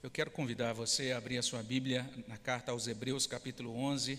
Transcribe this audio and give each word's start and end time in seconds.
Eu 0.00 0.12
quero 0.12 0.30
convidar 0.30 0.72
você 0.74 1.10
a 1.10 1.18
abrir 1.18 1.38
a 1.38 1.42
sua 1.42 1.60
Bíblia 1.60 2.08
na 2.28 2.36
carta 2.36 2.70
aos 2.70 2.86
Hebreus, 2.86 3.26
capítulo 3.26 3.74
11. 3.74 4.16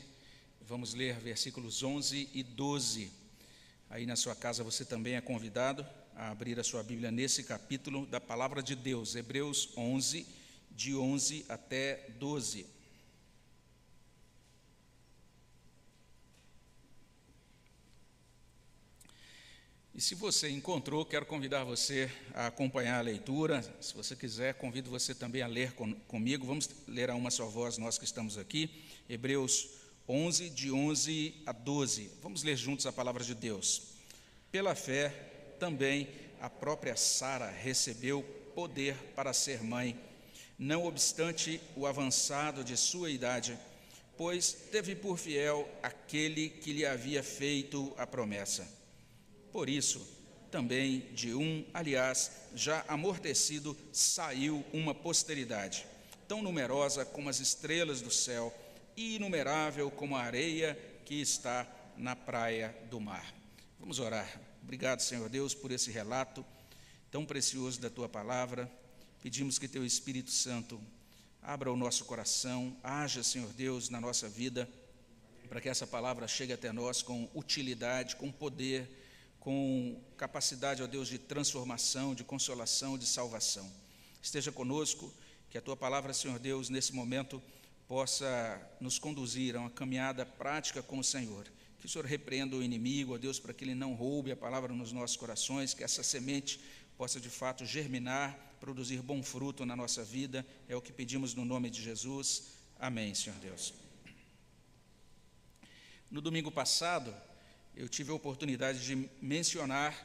Vamos 0.68 0.94
ler 0.94 1.18
versículos 1.22 1.82
11 1.82 2.30
e 2.34 2.44
12. 2.44 3.10
Aí 3.90 4.06
na 4.06 4.18
sua 4.18 4.36
casa 4.36 4.62
você 4.62 4.84
também 4.84 5.16
é 5.16 5.22
convidado 5.22 5.88
a 6.18 6.32
abrir 6.32 6.60
a 6.60 6.66
sua 6.66 6.84
Bíblia 6.84 7.12
nesse 7.12 7.46
capítulo 7.46 8.06
da 8.08 8.20
palavra 8.20 8.62
de 8.62 8.76
Deus, 8.76 9.16
Hebreus 9.16 9.70
11, 9.78 10.28
de 10.70 10.98
11 10.98 11.46
até 11.48 12.10
12. 12.20 12.66
E 20.00 20.02
se 20.02 20.16
você 20.16 20.50
encontrou, 20.50 21.06
quero 21.06 21.26
convidar 21.26 21.66
você 21.66 22.10
a 22.34 22.48
acompanhar 22.48 23.00
a 23.00 23.02
leitura. 23.02 23.62
Se 23.82 23.94
você 23.94 24.16
quiser, 24.16 24.54
convido 24.54 24.90
você 24.90 25.14
também 25.14 25.42
a 25.42 25.48
ler 25.48 25.74
com, 25.74 25.94
comigo. 26.08 26.48
Vamos 26.48 26.70
ler 26.88 27.10
a 27.10 27.16
uma 27.16 27.30
só 27.30 27.48
voz, 27.48 27.78
nós 27.78 27.98
que 27.98 28.06
estamos 28.06 28.38
aqui. 28.38 28.70
Hebreus 29.10 29.68
11, 30.08 30.52
de 30.52 30.72
11 30.72 31.36
a 31.46 31.52
12. 31.52 32.12
Vamos 32.24 32.44
ler 32.44 32.56
juntos 32.56 32.86
a 32.86 32.94
palavra 32.94 33.26
de 33.26 33.36
Deus. 33.36 33.96
Pela 34.50 34.74
fé, 34.74 35.10
também 35.60 36.08
a 36.40 36.50
própria 36.50 36.96
Sara 36.96 37.50
recebeu 37.50 38.24
poder 38.56 38.96
para 39.18 39.34
ser 39.34 39.62
mãe, 39.62 40.00
não 40.58 40.86
obstante 40.86 41.60
o 41.76 41.86
avançado 41.86 42.64
de 42.64 42.78
sua 42.78 43.12
idade, 43.12 43.60
pois 44.16 44.54
teve 44.72 44.96
por 44.96 45.18
fiel 45.18 45.68
aquele 45.84 46.48
que 46.48 46.72
lhe 46.72 46.86
havia 46.86 47.22
feito 47.22 47.94
a 47.98 48.08
promessa. 48.08 48.79
Por 49.52 49.70
isso, 49.70 50.06
também 50.52 51.02
de 51.14 51.34
um, 51.34 51.66
aliás, 51.74 52.32
já 52.56 52.84
amortecido, 52.88 53.78
saiu 53.92 54.64
uma 54.74 54.94
posteridade, 54.94 55.86
tão 56.28 56.42
numerosa 56.42 57.06
como 57.06 57.30
as 57.30 57.40
estrelas 57.40 58.02
do 58.02 58.12
céu 58.12 58.54
e 58.96 59.16
inumerável 59.16 59.90
como 59.90 60.16
a 60.16 60.22
areia 60.22 60.78
que 61.06 61.22
está 61.22 61.68
na 61.98 62.16
praia 62.16 62.76
do 62.90 63.00
mar. 63.00 63.34
Vamos 63.80 64.00
orar. 64.00 64.40
Obrigado, 64.62 65.02
Senhor 65.02 65.30
Deus, 65.30 65.54
por 65.54 65.72
esse 65.72 65.92
relato 65.92 66.46
tão 67.10 67.26
precioso 67.26 67.80
da 67.80 67.90
tua 67.90 68.08
palavra. 68.08 68.72
Pedimos 69.22 69.58
que 69.58 69.68
teu 69.68 69.86
Espírito 69.86 70.32
Santo 70.32 70.80
abra 71.42 71.72
o 71.72 71.78
nosso 71.78 72.06
coração, 72.06 72.76
haja, 72.84 73.24
Senhor 73.24 73.52
Deus, 73.54 73.90
na 73.90 74.00
nossa 74.00 74.30
vida, 74.30 74.70
para 75.48 75.60
que 75.60 75.70
essa 75.70 75.88
palavra 75.88 76.28
chegue 76.28 76.54
até 76.54 76.72
nós 76.72 77.02
com 77.02 77.28
utilidade, 77.34 78.16
com 78.16 78.32
poder 78.32 78.88
com 79.40 80.02
capacidade, 80.18 80.84
ó 80.84 80.88
Deus, 80.88 81.08
de 81.08 81.18
transformação, 81.18 82.14
de 82.14 82.24
consolação, 82.24 82.98
de 82.98 83.06
salvação. 83.06 83.70
Esteja 84.22 84.52
conosco, 84.52 85.14
que 85.50 85.58
a 85.58 85.62
tua 85.62 85.76
palavra, 85.76 86.14
Senhor 86.14 86.38
Deus, 86.38 86.70
nesse 86.70 86.94
momento 86.94 87.42
possa 87.88 88.62
nos 88.80 89.00
conduzir 89.00 89.56
a 89.56 89.62
uma 89.62 89.70
caminhada 89.70 90.26
prática 90.26 90.84
com 90.84 91.00
o 91.00 91.04
Senhor. 91.04 91.48
Que 91.80 91.86
o 91.86 91.90
Senhor 91.90 92.06
repreenda 92.06 92.56
o 92.56 92.62
inimigo, 92.62 93.16
ó 93.16 93.18
Deus, 93.18 93.40
para 93.40 93.54
que 93.54 93.64
ele 93.64 93.74
não 93.74 93.96
roube 93.96 94.32
a 94.32 94.36
palavra 94.36 94.74
nos 94.74 94.92
nossos 94.92 95.18
corações, 95.18 95.74
que 95.74 95.84
essa 95.84 96.04
semente 96.04 96.60
possa 96.98 97.20
de 97.20 97.30
fato 97.30 97.66
germinar, 97.66 98.38
produzir 98.60 99.02
bom 99.02 99.24
fruto 99.24 99.66
na 99.66 99.76
nossa 99.76 100.04
vida. 100.04 100.46
É 100.68 100.76
o 100.76 100.82
que 100.82 100.92
pedimos 100.92 101.34
no 101.34 101.46
nome 101.46 101.70
de 101.70 101.82
Jesus. 101.82 102.50
Amém, 102.78 103.16
Senhor 103.16 103.40
Deus. 103.40 103.74
No 106.12 106.22
domingo 106.22 106.52
passado, 106.52 107.16
eu 107.80 107.88
tive 107.88 108.12
a 108.12 108.14
oportunidade 108.14 108.86
de 108.86 109.10
mencionar 109.22 109.96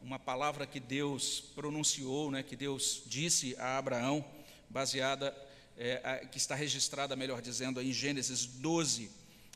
uma 0.00 0.18
palavra 0.18 0.66
que 0.66 0.80
Deus 0.80 1.40
pronunciou, 1.54 2.32
né, 2.32 2.42
que 2.42 2.56
Deus 2.56 3.04
disse 3.06 3.54
a 3.60 3.78
Abraão, 3.78 4.24
baseada, 4.68 5.32
é, 5.78 6.26
que 6.32 6.36
está 6.36 6.56
registrada, 6.56 7.14
melhor 7.14 7.40
dizendo, 7.40 7.80
em 7.80 7.92
Gênesis 7.92 8.44
12. 8.44 9.08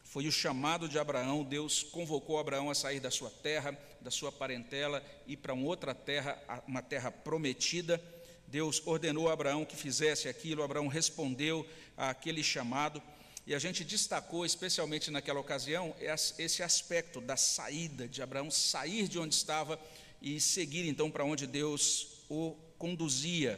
Foi 0.04 0.28
o 0.28 0.32
chamado 0.32 0.88
de 0.88 0.96
Abraão, 0.96 1.42
Deus 1.42 1.82
convocou 1.82 2.38
Abraão 2.38 2.70
a 2.70 2.74
sair 2.74 3.00
da 3.00 3.10
sua 3.10 3.30
terra, 3.30 3.76
da 4.00 4.12
sua 4.12 4.30
parentela, 4.30 5.02
e 5.26 5.36
para 5.36 5.52
uma 5.52 5.66
outra 5.66 5.92
terra, 5.92 6.40
uma 6.68 6.82
terra 6.82 7.10
prometida. 7.10 8.00
Deus 8.46 8.80
ordenou 8.86 9.28
a 9.28 9.32
Abraão 9.32 9.64
que 9.64 9.74
fizesse 9.74 10.28
aquilo, 10.28 10.62
Abraão 10.62 10.86
respondeu 10.86 11.66
àquele 11.96 12.44
chamado. 12.44 13.02
E 13.46 13.54
a 13.54 13.58
gente 13.60 13.84
destacou, 13.84 14.44
especialmente 14.44 15.08
naquela 15.08 15.38
ocasião, 15.38 15.94
esse 16.36 16.64
aspecto 16.64 17.20
da 17.20 17.36
saída 17.36 18.08
de 18.08 18.20
Abraão, 18.20 18.50
sair 18.50 19.06
de 19.06 19.20
onde 19.20 19.36
estava 19.36 19.80
e 20.20 20.40
seguir 20.40 20.88
então 20.88 21.10
para 21.10 21.24
onde 21.24 21.46
Deus 21.46 22.24
o 22.28 22.56
conduzia. 22.76 23.56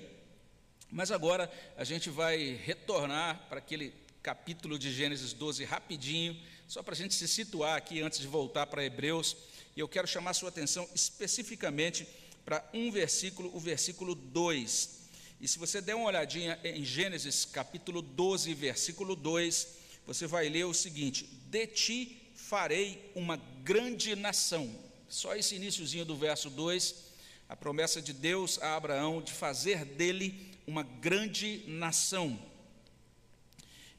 Mas 0.91 1.11
agora 1.11 1.51
a 1.75 1.85
gente 1.85 2.11
vai 2.11 2.61
retornar 2.65 3.47
para 3.49 3.59
aquele 3.59 3.95
capítulo 4.23 4.79
de 4.79 4.93
Gênesis 4.93 5.33
12 5.33 5.65
rapidinho, 5.65 6.39
só 6.67 6.83
para 6.83 6.93
a 6.93 6.97
gente 6.97 7.15
se 7.15 7.27
situar 7.27 7.77
aqui 7.77 8.03
antes 8.03 8.19
de 8.19 8.27
voltar 8.27 8.67
para 8.67 8.85
Hebreus. 8.85 9.37
E 9.75 9.81
eu 9.81 9.89
quero 9.89 10.07
chamar 10.07 10.35
sua 10.35 10.51
atenção 10.51 10.87
especificamente 10.95 12.07
para 12.45 12.69
um 12.75 12.91
versículo, 12.91 13.55
o 13.57 13.61
versículo 13.61 14.15
2. 14.15 14.98
E 15.41 15.47
se 15.47 15.59
você 15.59 15.81
der 15.81 15.95
uma 15.95 16.07
olhadinha 16.07 16.59
em 16.65 16.85
Gênesis 16.85 17.45
capítulo 17.45 18.03
12, 18.03 18.53
versículo 18.55 19.15
2, 19.15 19.69
você 20.05 20.27
vai 20.27 20.49
ler 20.49 20.65
o 20.65 20.75
seguinte: 20.75 21.25
De 21.49 21.67
ti 21.67 22.33
farei 22.35 23.11
uma 23.15 23.37
grande 23.63 24.17
nação. 24.17 24.69
Só 25.09 25.37
esse 25.37 25.55
iníciozinho 25.55 26.05
do 26.05 26.17
verso 26.17 26.51
2, 26.51 26.95
a 27.49 27.55
promessa 27.55 28.03
de 28.03 28.13
Deus 28.13 28.61
a 28.61 28.75
Abraão 28.75 29.23
de 29.23 29.33
fazer 29.33 29.85
dele 29.85 30.59
uma 30.67 30.83
grande 30.83 31.63
nação. 31.67 32.39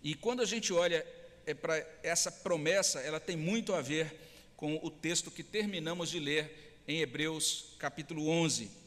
E 0.03 0.13
quando 0.15 0.41
a 0.41 0.45
gente 0.45 0.73
olha 0.73 1.05
é 1.45 1.53
para 1.53 1.77
essa 2.03 2.31
promessa, 2.31 2.99
ela 2.99 3.19
tem 3.19 3.35
muito 3.35 3.73
a 3.73 3.81
ver 3.81 4.13
com 4.55 4.79
o 4.83 4.91
texto 4.91 5.31
que 5.31 5.41
terminamos 5.41 6.09
de 6.09 6.19
ler 6.19 6.81
em 6.87 6.99
Hebreus 6.99 7.73
capítulo 7.79 8.27
11. 8.27 8.78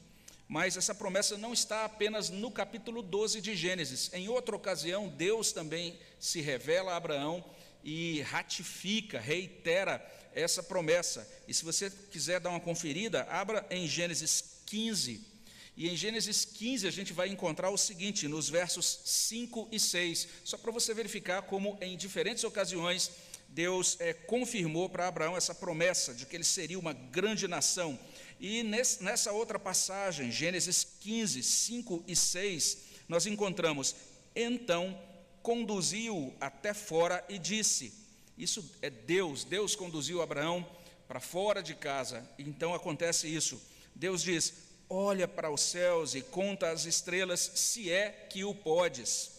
Mas 0.53 0.77
essa 0.77 0.95
promessa 0.95 1.39
não 1.39 1.55
está 1.55 1.87
apenas 1.87 2.29
no 2.29 2.51
capítulo 2.51 3.01
12 3.01 3.41
de 3.41 3.57
Gênesis. 3.57 4.11
Em 4.13 4.29
outra 4.29 4.55
ocasião, 4.55 5.09
Deus 5.09 5.51
também 5.51 5.99
se 6.21 6.43
revela 6.43 6.93
a 6.93 6.97
Abraão 6.97 7.43
e 7.83 8.21
ratifica, 8.21 9.19
reitera 9.19 10.07
essa 10.35 10.63
promessa. 10.63 11.27
E 11.49 11.55
se 11.55 11.65
você 11.65 11.91
quiser 12.11 12.39
dar 12.39 12.51
uma 12.51 12.61
conferida, 12.61 13.23
abra 13.31 13.67
em 13.71 13.87
Gênesis 13.89 14.61
15. 14.67 15.27
E 15.75 15.89
em 15.89 15.97
Gênesis 15.97 16.45
15 16.45 16.87
a 16.87 16.91
gente 16.91 17.15
vai 17.15 17.29
encontrar 17.31 17.71
o 17.71 17.79
seguinte, 17.79 18.29
nos 18.29 18.51
versos 18.51 19.01
5 19.07 19.71
e 19.73 19.81
6, 19.81 20.29
só 20.45 20.59
para 20.59 20.71
você 20.71 20.93
verificar 20.93 21.41
como 21.41 21.79
em 21.81 21.97
diferentes 21.97 22.45
ocasiões 22.45 23.11
Deus 23.53 23.99
é, 24.01 24.15
confirmou 24.15 24.89
para 24.89 25.07
Abraão 25.07 25.37
essa 25.37 25.55
promessa 25.55 26.15
de 26.15 26.25
que 26.25 26.35
ele 26.35 26.45
seria 26.45 26.79
uma 26.79 26.95
grande 26.95 27.47
nação. 27.47 27.99
E 28.43 28.65
nessa 28.65 29.31
outra 29.31 29.57
passagem, 29.57 30.33
Gênesis 30.33 30.85
15, 30.99 31.45
5 31.45 32.03
e 32.09 32.17
6, 32.17 32.79
nós 33.09 33.25
encontramos: 33.25 33.95
Então 34.35 35.01
conduziu 35.41 36.35
até 36.41 36.75
fora 36.75 37.25
e 37.29 37.39
disse: 37.39 37.95
Isso 38.37 38.69
é 38.83 38.91
Deus, 38.91 39.45
Deus 39.45 39.77
conduziu 39.77 40.21
Abraão 40.21 40.69
para 41.07 41.21
fora 41.21 41.63
de 41.63 41.77
casa. 41.77 42.29
Então 42.37 42.75
acontece 42.75 43.33
isso. 43.33 43.63
Deus 43.95 44.25
diz: 44.25 44.55
Olha 44.91 45.29
para 45.29 45.49
os 45.49 45.61
céus 45.61 46.17
e 46.17 46.21
conta 46.21 46.73
as 46.73 46.85
estrelas, 46.85 47.39
se 47.55 47.93
é 47.93 48.27
que 48.29 48.43
o 48.43 48.53
podes. 48.53 49.31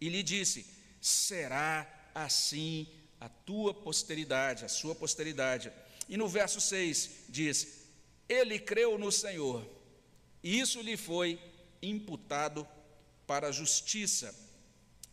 E 0.00 0.08
lhe 0.08 0.24
disse: 0.24 0.66
Será 1.00 1.86
assim 2.12 2.88
a 3.20 3.28
tua 3.28 3.72
posteridade, 3.72 4.64
a 4.64 4.68
sua 4.68 4.96
posteridade. 4.96 5.70
E 6.08 6.16
no 6.16 6.26
verso 6.26 6.60
6 6.60 7.10
diz: 7.28 7.77
Ele 8.28 8.58
creu 8.58 8.98
no 8.98 9.10
Senhor, 9.10 9.66
e 10.42 10.60
isso 10.60 10.80
lhe 10.80 10.96
foi 10.96 11.38
imputado 11.82 12.66
para 13.26 13.48
a 13.48 13.52
justiça. 13.52 14.34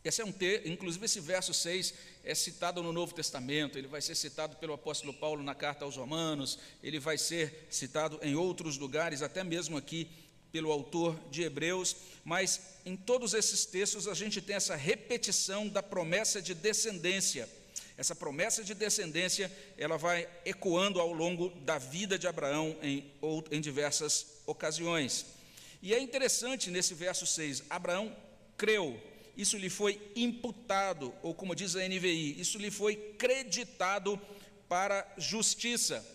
Esse 0.04 0.22
é 0.22 0.26
um 0.26 0.32
ter, 0.32 0.68
inclusive 0.68 1.04
esse 1.06 1.20
verso 1.20 1.52
6 1.54 1.94
é 2.24 2.36
citado 2.36 2.84
no 2.84 2.94
Novo 2.94 3.14
Testamento, 3.14 3.78
ele 3.78 3.88
vai 3.88 4.02
ser 4.02 4.14
citado 4.14 4.56
pelo 4.58 4.74
apóstolo 4.74 5.14
Paulo 5.14 5.42
na 5.42 5.56
carta 5.56 5.84
aos 5.84 5.98
Romanos, 5.98 6.60
ele 6.84 7.00
vai 7.00 7.18
ser 7.18 7.68
citado 7.72 8.20
em 8.22 8.36
outros 8.36 8.78
lugares, 8.78 9.24
até 9.24 9.44
mesmo 9.44 9.78
aqui 9.78 10.08
pelo 10.52 10.72
autor 10.72 11.20
de 11.32 11.42
Hebreus, 11.42 11.96
mas 12.24 12.62
em 12.86 12.96
todos 12.96 13.34
esses 13.34 13.66
textos 13.66 14.08
a 14.08 14.14
gente 14.14 14.42
tem 14.42 14.56
essa 14.56 14.76
repetição 14.76 15.68
da 15.68 15.84
promessa 15.84 16.42
de 16.42 16.54
descendência. 16.54 17.50
Essa 17.98 18.14
promessa 18.14 18.64
de 18.64 18.74
descendência, 18.74 19.52
ela 19.78 19.98
vai 19.98 20.28
ecoando 20.44 21.00
ao 21.00 21.14
longo 21.14 21.50
da 21.62 21.78
vida 21.78 22.20
de 22.20 22.28
Abraão 22.28 22.76
em, 22.82 23.10
em 23.52 23.62
diversas 23.62 24.42
ocasiões. 24.46 25.26
E 25.82 25.94
é 25.94 26.00
interessante 26.00 26.70
nesse 26.70 26.94
verso 26.94 27.26
6, 27.26 27.64
Abraão 27.70 28.16
creu, 28.58 29.02
isso 29.38 29.58
lhe 29.58 29.70
foi 29.70 30.02
imputado, 30.16 31.14
ou 31.22 31.34
como 31.34 31.56
diz 31.56 31.76
a 31.76 31.88
NVI, 31.88 32.40
isso 32.40 32.58
lhe 32.58 32.72
foi 32.72 32.96
creditado 33.18 34.20
para 34.68 35.14
justiça. 35.18 36.06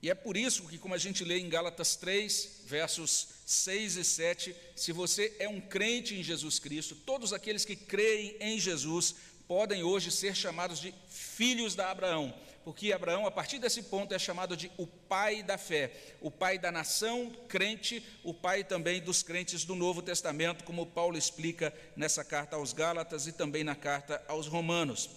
E 0.00 0.10
é 0.10 0.14
por 0.14 0.36
isso 0.36 0.68
que, 0.68 0.76
como 0.76 0.94
a 0.94 0.98
gente 0.98 1.24
lê 1.24 1.38
em 1.38 1.48
Gálatas 1.48 1.96
3, 1.96 2.60
versos 2.66 3.28
6 3.46 3.96
e 3.96 4.04
7. 4.04 4.56
Se 4.76 4.92
você 4.92 5.34
é 5.38 5.48
um 5.48 5.60
crente 5.60 6.14
em 6.14 6.22
Jesus 6.22 6.58
Cristo, 6.58 6.94
todos 6.94 7.32
aqueles 7.32 7.64
que 7.64 7.74
creem 7.74 8.36
em 8.38 8.60
Jesus 8.60 9.14
podem 9.46 9.82
hoje 9.82 10.10
ser 10.10 10.34
chamados 10.34 10.80
de 10.80 10.94
filhos 11.08 11.74
da 11.74 11.90
Abraão, 11.90 12.34
porque 12.64 12.92
Abraão, 12.92 13.26
a 13.26 13.30
partir 13.30 13.58
desse 13.58 13.82
ponto, 13.82 14.14
é 14.14 14.18
chamado 14.18 14.56
de 14.56 14.72
o 14.78 14.86
pai 14.86 15.42
da 15.42 15.58
fé, 15.58 15.92
o 16.20 16.30
pai 16.30 16.58
da 16.58 16.72
nação 16.72 17.30
crente, 17.46 18.04
o 18.22 18.32
pai 18.32 18.64
também 18.64 19.02
dos 19.02 19.22
crentes 19.22 19.64
do 19.64 19.74
Novo 19.74 20.00
Testamento, 20.00 20.64
como 20.64 20.86
Paulo 20.86 21.18
explica 21.18 21.74
nessa 21.94 22.24
carta 22.24 22.56
aos 22.56 22.72
Gálatas 22.72 23.26
e 23.26 23.32
também 23.32 23.62
na 23.62 23.74
carta 23.74 24.22
aos 24.26 24.46
Romanos. 24.46 25.10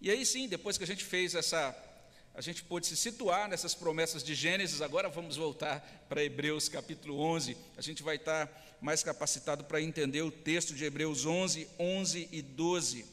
E 0.00 0.10
aí 0.10 0.26
sim, 0.26 0.48
depois 0.48 0.76
que 0.76 0.82
a 0.82 0.86
gente 0.86 1.04
fez 1.04 1.34
essa 1.36 1.74
a 2.34 2.40
gente 2.40 2.64
pôde 2.64 2.86
se 2.86 2.96
situar 2.96 3.46
nessas 3.46 3.74
promessas 3.74 4.24
de 4.24 4.34
Gênesis, 4.34 4.80
agora 4.80 5.10
vamos 5.10 5.36
voltar 5.36 6.06
para 6.08 6.24
Hebreus 6.24 6.66
capítulo 6.66 7.20
11. 7.20 7.54
A 7.76 7.82
gente 7.82 8.02
vai 8.02 8.16
estar 8.16 8.50
mais 8.80 9.02
capacitado 9.02 9.64
para 9.64 9.82
entender 9.82 10.22
o 10.22 10.30
texto 10.30 10.74
de 10.74 10.82
Hebreus 10.82 11.26
11, 11.26 11.68
11 11.78 12.28
e 12.32 12.40
12. 12.40 13.04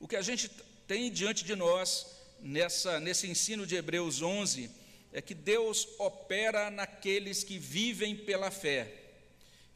O 0.00 0.08
que 0.08 0.16
a 0.16 0.22
gente 0.22 0.48
tem 0.88 1.12
diante 1.12 1.44
de 1.44 1.54
nós 1.54 2.06
nessa, 2.40 2.98
nesse 2.98 3.28
ensino 3.28 3.66
de 3.66 3.76
Hebreus 3.76 4.22
11 4.22 4.70
é 5.12 5.20
que 5.20 5.34
Deus 5.34 5.86
opera 5.98 6.70
naqueles 6.70 7.44
que 7.44 7.58
vivem 7.58 8.16
pela 8.16 8.50
fé. 8.50 8.90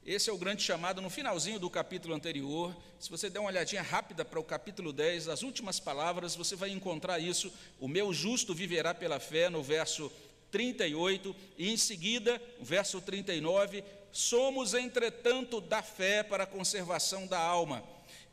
Esse 0.04 0.30
é 0.30 0.32
o 0.32 0.38
grande 0.38 0.62
chamado 0.62 1.02
no 1.02 1.10
finalzinho 1.10 1.58
do 1.58 1.68
capítulo 1.68 2.14
anterior. 2.14 2.74
Se 2.98 3.10
você 3.10 3.28
der 3.28 3.38
uma 3.40 3.50
olhadinha 3.50 3.82
rápida 3.82 4.24
para 4.24 4.40
o 4.40 4.44
capítulo 4.44 4.94
10, 4.94 5.28
as 5.28 5.42
últimas 5.42 5.78
palavras, 5.78 6.34
você 6.34 6.56
vai 6.56 6.70
encontrar 6.70 7.18
isso. 7.18 7.52
O 7.78 7.86
meu 7.86 8.10
justo 8.14 8.54
viverá 8.54 8.94
pela 8.94 9.20
fé, 9.20 9.50
no 9.50 9.62
verso 9.62 10.10
38, 10.50 11.36
e 11.58 11.70
em 11.70 11.76
seguida, 11.76 12.40
verso 12.62 12.98
39, 12.98 13.84
somos, 14.10 14.72
entretanto, 14.72 15.60
da 15.60 15.82
fé 15.82 16.22
para 16.22 16.44
a 16.44 16.46
conservação 16.46 17.26
da 17.26 17.38
alma. 17.38 17.84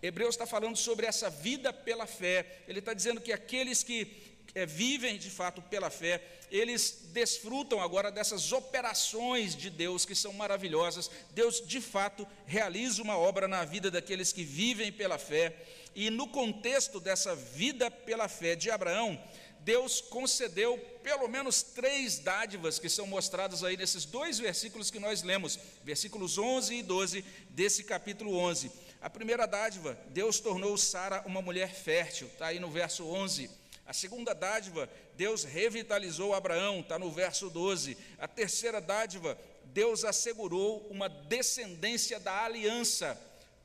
Hebreus 0.01 0.35
está 0.35 0.45
falando 0.45 0.75
sobre 0.75 1.05
essa 1.05 1.29
vida 1.29 1.71
pela 1.71 2.07
fé. 2.07 2.63
Ele 2.67 2.79
está 2.79 2.93
dizendo 2.93 3.21
que 3.21 3.31
aqueles 3.31 3.83
que 3.83 4.31
é, 4.53 4.65
vivem 4.65 5.17
de 5.17 5.29
fato 5.29 5.61
pela 5.61 5.89
fé, 5.89 6.21
eles 6.49 7.07
desfrutam 7.13 7.79
agora 7.79 8.11
dessas 8.11 8.51
operações 8.51 9.55
de 9.55 9.69
Deus 9.69 10.05
que 10.05 10.15
são 10.15 10.33
maravilhosas. 10.33 11.09
Deus 11.31 11.65
de 11.65 11.79
fato 11.79 12.27
realiza 12.45 13.01
uma 13.01 13.17
obra 13.17 13.47
na 13.47 13.63
vida 13.63 13.89
daqueles 13.89 14.33
que 14.33 14.43
vivem 14.43 14.91
pela 14.91 15.17
fé, 15.17 15.55
e 15.95 16.09
no 16.09 16.27
contexto 16.27 16.99
dessa 16.99 17.35
vida 17.35 17.91
pela 17.91 18.27
fé 18.27 18.55
de 18.55 18.69
Abraão, 18.69 19.21
Deus 19.59 20.01
concedeu 20.01 20.77
pelo 21.03 21.27
menos 21.27 21.61
três 21.61 22.17
dádivas 22.17 22.79
que 22.79 22.89
são 22.89 23.05
mostradas 23.05 23.63
aí 23.63 23.77
nesses 23.77 24.05
dois 24.05 24.39
versículos 24.39 24.89
que 24.89 24.99
nós 24.99 25.21
lemos, 25.21 25.59
versículos 25.83 26.37
11 26.37 26.75
e 26.75 26.83
12 26.83 27.25
desse 27.49 27.83
capítulo 27.83 28.35
11. 28.35 28.71
A 29.01 29.09
primeira 29.09 29.47
dádiva, 29.47 29.97
Deus 30.09 30.39
tornou 30.39 30.77
Sara 30.77 31.23
uma 31.25 31.41
mulher 31.41 31.73
fértil, 31.73 32.27
está 32.27 32.47
aí 32.47 32.59
no 32.59 32.69
verso 32.69 33.03
11. 33.03 33.49
A 33.83 33.93
segunda 33.93 34.33
dádiva, 34.33 34.87
Deus 35.17 35.43
revitalizou 35.43 36.35
Abraão, 36.35 36.81
está 36.81 36.99
no 36.99 37.11
verso 37.11 37.49
12. 37.49 37.97
A 38.19 38.27
terceira 38.27 38.79
dádiva, 38.79 39.35
Deus 39.65 40.05
assegurou 40.05 40.87
uma 40.91 41.09
descendência 41.09 42.19
da 42.19 42.45
aliança 42.45 43.19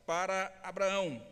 para 0.06 0.52
Abraão. 0.62 1.22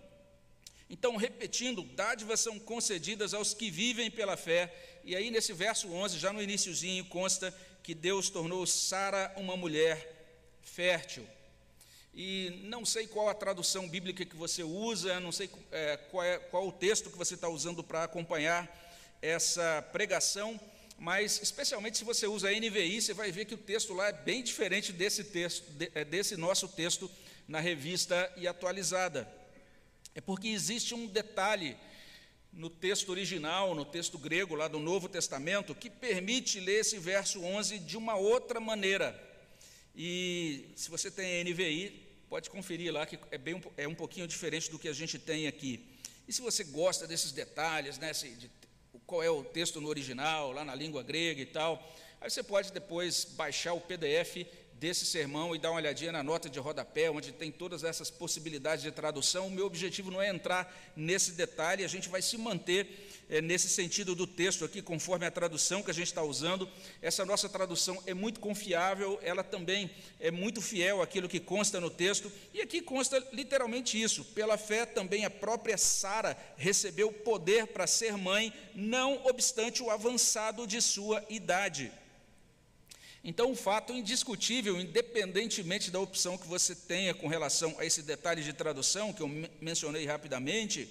Então, 0.91 1.17
repetindo, 1.17 1.83
dádivas 1.83 2.41
são 2.41 2.59
concedidas 2.59 3.33
aos 3.33 3.55
que 3.55 3.71
vivem 3.71 4.11
pela 4.11 4.37
fé. 4.37 4.73
E 5.03 5.17
aí, 5.17 5.31
nesse 5.31 5.55
verso 5.55 5.91
11, 5.91 6.19
já 6.19 6.31
no 6.31 6.43
iníciozinho, 6.43 7.07
consta 7.07 7.55
que 7.83 7.95
Deus 7.95 8.29
tornou 8.29 8.67
Sara 8.67 9.33
uma 9.37 9.57
mulher 9.57 10.15
fértil. 10.63 11.27
E 12.17 12.61
não 12.63 12.85
sei 12.85 13.09
qual 13.09 13.29
a 13.29 13.35
tradução 13.35 13.89
bíblica 13.89 14.25
que 14.25 14.37
você 14.37 14.63
usa, 14.63 15.19
não 15.19 15.33
sei 15.33 15.51
é, 15.73 15.97
qual, 15.97 16.23
é, 16.23 16.39
qual 16.39 16.69
o 16.69 16.73
texto 16.73 17.11
que 17.11 17.19
você 17.19 17.35
está 17.35 17.49
usando 17.49 17.83
para 17.83 18.05
acompanhar 18.05 18.71
essa 19.21 19.83
pregação, 19.91 20.61
mas 20.97 21.43
especialmente 21.43 21.99
se 21.99 22.05
você 22.05 22.29
usa 22.29 22.49
a 22.49 22.53
NVI, 22.53 23.03
você 23.03 23.13
vai 23.13 23.33
ver 23.33 23.47
que 23.47 23.55
o 23.55 23.59
texto 23.59 23.93
lá 23.93 24.09
é 24.09 24.13
bem 24.13 24.45
diferente 24.45 24.93
desse 24.93 25.25
texto, 25.25 25.65
é, 25.93 26.05
desse 26.05 26.37
nosso 26.37 26.69
texto 26.69 27.11
na 27.49 27.59
revista 27.59 28.33
e 28.37 28.47
atualizada. 28.47 29.29
É 30.15 30.21
porque 30.21 30.47
existe 30.47 30.95
um 30.95 31.09
detalhe 31.09 31.77
no 32.53 32.71
texto 32.71 33.09
original, 33.09 33.75
no 33.75 33.85
texto 33.85 34.17
grego 34.17 34.55
lá 34.55 34.69
do 34.69 34.79
Novo 34.79 35.09
Testamento, 35.09 35.75
que 35.75 35.91
permite 35.91 36.61
ler 36.61 36.81
esse 36.81 36.97
verso 36.97 37.43
11 37.43 37.81
de 37.81 37.97
uma 37.97 38.15
outra 38.15 38.61
maneira. 38.61 39.21
E 39.97 40.67
se 40.77 40.89
você 40.91 41.11
tem 41.11 41.41
a 41.41 41.45
NVI, 41.45 42.04
pode 42.29 42.51
conferir 42.51 42.93
lá 42.93 43.07
que 43.07 43.19
é, 43.31 43.39
bem, 43.39 43.63
é 43.77 43.87
um 43.87 43.95
pouquinho 43.95 44.27
diferente 44.27 44.71
do 44.71 44.79
que 44.79 44.89
a 44.89 44.93
gente 44.93 45.19
tem 45.19 45.47
aqui. 45.47 45.87
E 46.27 46.33
se 46.33 46.41
você 46.41 46.65
gosta 46.65 47.07
desses 47.07 47.33
detalhes, 47.33 47.99
né, 47.99 48.13
de 48.13 48.51
qual 49.07 49.23
é 49.23 49.31
o 49.31 49.45
texto 49.45 49.81
no 49.81 49.89
original, 49.89 50.53
lá 50.53 50.65
na 50.65 50.75
língua 50.75 51.03
grega 51.03 51.41
e 51.41 51.47
tal. 51.47 51.95
Aí 52.21 52.31
você 52.31 52.43
pode 52.43 52.73
depois 52.73 53.25
baixar 53.25 53.75
o 53.75 53.81
PDF 53.81 54.47
desse 54.75 55.07
sermão 55.07 55.55
e 55.55 55.59
dar 55.59 55.71
uma 55.71 55.79
olhadinha 55.79 56.13
na 56.13 56.23
nota 56.23 56.49
de 56.49 56.59
rodapé, 56.59 57.11
onde 57.11 57.33
tem 57.33 57.51
todas 57.51 57.85
essas 57.85 58.11
possibilidades 58.11 58.83
de 58.83 58.91
tradução. 58.91 59.47
O 59.47 59.51
meu 59.51 59.67
objetivo 59.67 60.11
não 60.11 60.21
é 60.21 60.29
entrar 60.29 60.75
nesse 60.97 61.33
detalhe, 61.33 61.85
a 61.85 61.89
gente 61.89 62.09
vai 62.09 62.21
se 62.21 62.37
manter 62.37 63.14
é, 63.29 63.41
nesse 63.41 63.69
sentido 63.69 64.15
do 64.15 64.27
texto 64.27 64.65
aqui, 64.65 64.83
conforme 64.83 65.27
a 65.27 65.31
tradução 65.31 65.83
que 65.83 65.91
a 65.91 65.95
gente 65.95 66.09
está 66.09 66.23
usando. 66.23 66.69
Essa 67.01 67.25
nossa 67.25 67.49
tradução 67.49 68.03
é 68.07 68.15
muito 68.15 68.41
confiável, 68.41 69.19
ela 69.23 69.43
também 69.43 69.91
é 70.21 70.31
muito 70.31 70.61
fiel 70.61 71.03
àquilo 71.03 71.29
que 71.29 71.41
consta 71.41 71.81
no 71.81 71.91
texto, 71.91 72.31
e 72.53 72.61
aqui 72.61 72.81
consta 72.81 73.25
literalmente 73.33 74.01
isso: 74.01 74.25
pela 74.27 74.57
fé 74.57 74.87
também 74.87 75.25
a 75.25 75.31
própria 75.31 75.79
Sara 75.79 76.37
recebeu 76.57 77.13
poder 77.13 77.67
para 77.69 77.87
ser 77.87 78.17
mãe, 78.17 78.53
não 78.75 79.25
obstante 79.27 79.83
o 79.83 79.91
avançado 79.91 80.67
de 80.67 80.81
sua 80.81 81.25
idade. 81.29 81.91
Então, 83.27 83.51
um 83.51 83.57
fato 83.57 83.91
indiscutível, 83.91 84.79
independentemente 84.79 85.91
da 85.91 85.99
opção 85.99 86.37
que 86.37 86.47
você 86.47 86.75
tenha 86.75 87.15
com 87.15 87.27
relação 87.27 87.75
a 87.79 87.85
esse 87.87 88.03
detalhe 88.03 88.45
de 88.45 88.53
tradução 88.53 89.15
que 89.15 89.23
eu 89.23 89.31
mencionei 89.63 90.05
rapidamente, 90.05 90.87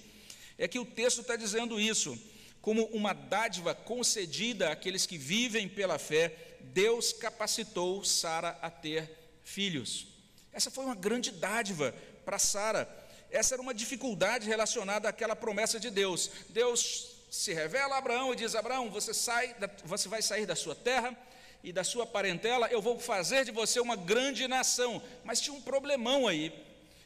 é 0.58 0.68
que 0.68 0.78
o 0.78 0.84
texto 0.84 1.20
está 1.20 1.36
dizendo 1.36 1.80
isso, 1.80 2.18
como 2.60 2.84
uma 2.86 3.12
dádiva 3.12 3.74
concedida 3.74 4.70
àqueles 4.70 5.04
que 5.04 5.18
vivem 5.18 5.68
pela 5.68 5.98
fé, 5.98 6.56
Deus 6.60 7.12
capacitou 7.12 8.04
Sara 8.04 8.58
a 8.62 8.70
ter 8.70 9.10
filhos. 9.42 10.06
Essa 10.52 10.70
foi 10.70 10.84
uma 10.84 10.94
grande 10.94 11.30
dádiva 11.30 11.94
para 12.24 12.38
Sara. 12.38 12.88
Essa 13.30 13.54
era 13.54 13.62
uma 13.62 13.74
dificuldade 13.74 14.48
relacionada 14.48 15.08
àquela 15.08 15.36
promessa 15.36 15.78
de 15.78 15.90
Deus. 15.90 16.30
Deus 16.48 17.10
se 17.30 17.52
revela 17.52 17.96
a 17.96 17.98
Abraão 17.98 18.32
e 18.32 18.36
diz: 18.36 18.54
Abraão, 18.54 18.88
você, 18.88 19.12
sai, 19.12 19.54
você 19.84 20.08
vai 20.08 20.22
sair 20.22 20.46
da 20.46 20.54
sua 20.54 20.74
terra 20.74 21.16
e 21.62 21.72
da 21.72 21.82
sua 21.82 22.06
parentela, 22.06 22.68
eu 22.68 22.80
vou 22.80 22.98
fazer 22.98 23.44
de 23.44 23.50
você 23.50 23.80
uma 23.80 23.96
grande 23.96 24.46
nação. 24.46 25.02
Mas 25.24 25.40
tinha 25.40 25.56
um 25.56 25.60
problemão 25.60 26.28
aí. 26.28 26.52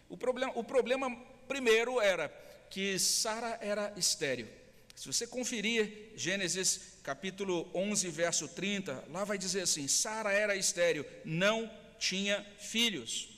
O 0.08 0.16
problema, 0.16 0.52
o 0.54 0.62
problema 0.62 1.16
primeiro 1.46 2.00
era 2.00 2.28
que 2.70 2.98
Sara 2.98 3.58
era 3.60 3.92
estéril. 3.96 4.48
Se 4.94 5.06
você 5.06 5.26
conferir 5.26 6.12
Gênesis 6.16 6.80
capítulo 7.02 7.70
11, 7.74 8.08
verso 8.08 8.48
30, 8.48 9.04
lá 9.10 9.24
vai 9.24 9.38
dizer 9.38 9.62
assim: 9.62 9.86
Sara 9.86 10.32
era 10.32 10.56
estéril, 10.56 11.04
não 11.24 11.70
tinha 11.98 12.44
filhos. 12.58 13.28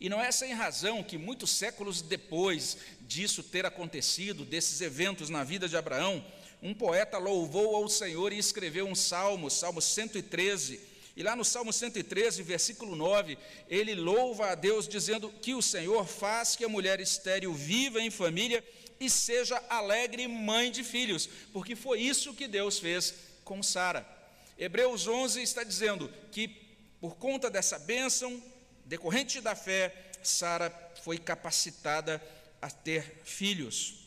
E 0.00 0.08
não 0.08 0.20
é 0.20 0.32
sem 0.32 0.52
razão 0.54 1.02
que 1.02 1.18
muitos 1.18 1.50
séculos 1.50 2.00
depois 2.00 2.78
disso 3.02 3.42
ter 3.42 3.66
acontecido, 3.66 4.44
desses 4.44 4.80
eventos 4.80 5.28
na 5.28 5.44
vida 5.44 5.68
de 5.68 5.76
Abraão, 5.76 6.24
um 6.62 6.74
poeta 6.74 7.18
louvou 7.18 7.76
ao 7.76 7.88
Senhor 7.88 8.32
e 8.32 8.38
escreveu 8.38 8.86
um 8.86 8.94
salmo, 8.94 9.50
Salmo 9.50 9.80
113, 9.80 10.80
e 11.20 11.22
lá 11.22 11.36
no 11.36 11.44
Salmo 11.44 11.70
113, 11.70 12.42
versículo 12.42 12.96
9, 12.96 13.36
ele 13.68 13.94
louva 13.94 14.52
a 14.52 14.54
Deus 14.54 14.88
dizendo 14.88 15.30
que 15.30 15.52
o 15.52 15.60
Senhor 15.60 16.06
faz 16.06 16.56
que 16.56 16.64
a 16.64 16.68
mulher 16.68 16.98
estéril 16.98 17.52
viva 17.52 18.00
em 18.00 18.10
família 18.10 18.64
e 18.98 19.10
seja 19.10 19.62
alegre 19.68 20.26
mãe 20.26 20.70
de 20.70 20.82
filhos, 20.82 21.28
porque 21.52 21.76
foi 21.76 22.00
isso 22.00 22.32
que 22.32 22.48
Deus 22.48 22.78
fez 22.78 23.12
com 23.44 23.62
Sara. 23.62 24.08
Hebreus 24.58 25.06
11 25.06 25.42
está 25.42 25.62
dizendo 25.62 26.10
que 26.32 26.48
por 27.02 27.16
conta 27.16 27.50
dessa 27.50 27.78
bênção 27.78 28.42
decorrente 28.86 29.42
da 29.42 29.54
fé, 29.54 30.12
Sara 30.22 30.72
foi 31.04 31.18
capacitada 31.18 32.18
a 32.62 32.70
ter 32.70 33.20
filhos. 33.26 34.06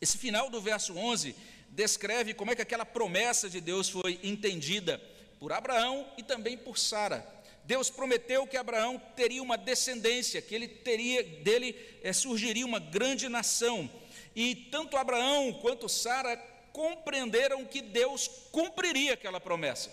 Esse 0.00 0.18
final 0.18 0.50
do 0.50 0.60
verso 0.60 0.96
11 0.96 1.32
descreve 1.68 2.34
como 2.34 2.50
é 2.50 2.56
que 2.56 2.62
aquela 2.62 2.84
promessa 2.84 3.48
de 3.48 3.60
Deus 3.60 3.88
foi 3.88 4.18
entendida 4.24 5.00
por 5.38 5.52
Abraão 5.52 6.06
e 6.16 6.22
também 6.22 6.56
por 6.56 6.78
Sara. 6.78 7.34
Deus 7.64 7.88
prometeu 7.88 8.46
que 8.46 8.56
Abraão 8.56 9.00
teria 9.16 9.42
uma 9.42 9.56
descendência, 9.56 10.42
que 10.42 10.54
ele 10.54 10.68
teria 10.68 11.22
dele 11.22 11.74
é, 12.02 12.12
surgiria 12.12 12.66
uma 12.66 12.78
grande 12.78 13.28
nação. 13.28 13.90
E 14.36 14.54
tanto 14.70 14.96
Abraão 14.96 15.52
quanto 15.54 15.88
Sara 15.88 16.36
compreenderam 16.72 17.64
que 17.64 17.80
Deus 17.80 18.28
cumpriria 18.50 19.14
aquela 19.14 19.40
promessa. 19.40 19.90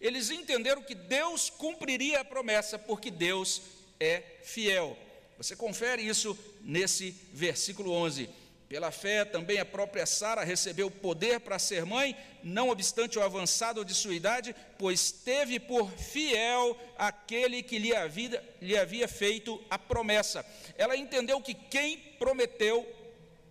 eles 0.00 0.30
entenderam 0.30 0.82
que 0.82 0.94
Deus 0.94 1.48
cumpriria 1.48 2.20
a 2.20 2.24
promessa, 2.24 2.78
porque 2.78 3.10
Deus 3.10 3.62
é 4.00 4.22
fiel. 4.42 4.98
Você 5.38 5.54
confere 5.56 6.02
isso 6.02 6.36
nesse 6.60 7.12
versículo 7.32 7.92
11. 7.92 8.28
Pela 8.72 8.90
fé, 8.90 9.22
também 9.26 9.58
a 9.58 9.66
própria 9.66 10.06
Sara 10.06 10.42
recebeu 10.44 10.90
poder 10.90 11.40
para 11.40 11.58
ser 11.58 11.84
mãe, 11.84 12.16
não 12.42 12.70
obstante 12.70 13.18
o 13.18 13.22
avançado 13.22 13.84
de 13.84 13.92
sua 13.92 14.14
idade, 14.14 14.56
pois 14.78 15.12
teve 15.12 15.60
por 15.60 15.90
fiel 15.90 16.74
aquele 16.96 17.62
que 17.62 17.78
lhe 17.78 17.94
havia, 17.94 18.42
lhe 18.62 18.74
havia 18.74 19.06
feito 19.06 19.62
a 19.68 19.78
promessa. 19.78 20.42
Ela 20.78 20.96
entendeu 20.96 21.38
que 21.42 21.52
quem 21.52 21.98
prometeu 22.18 22.90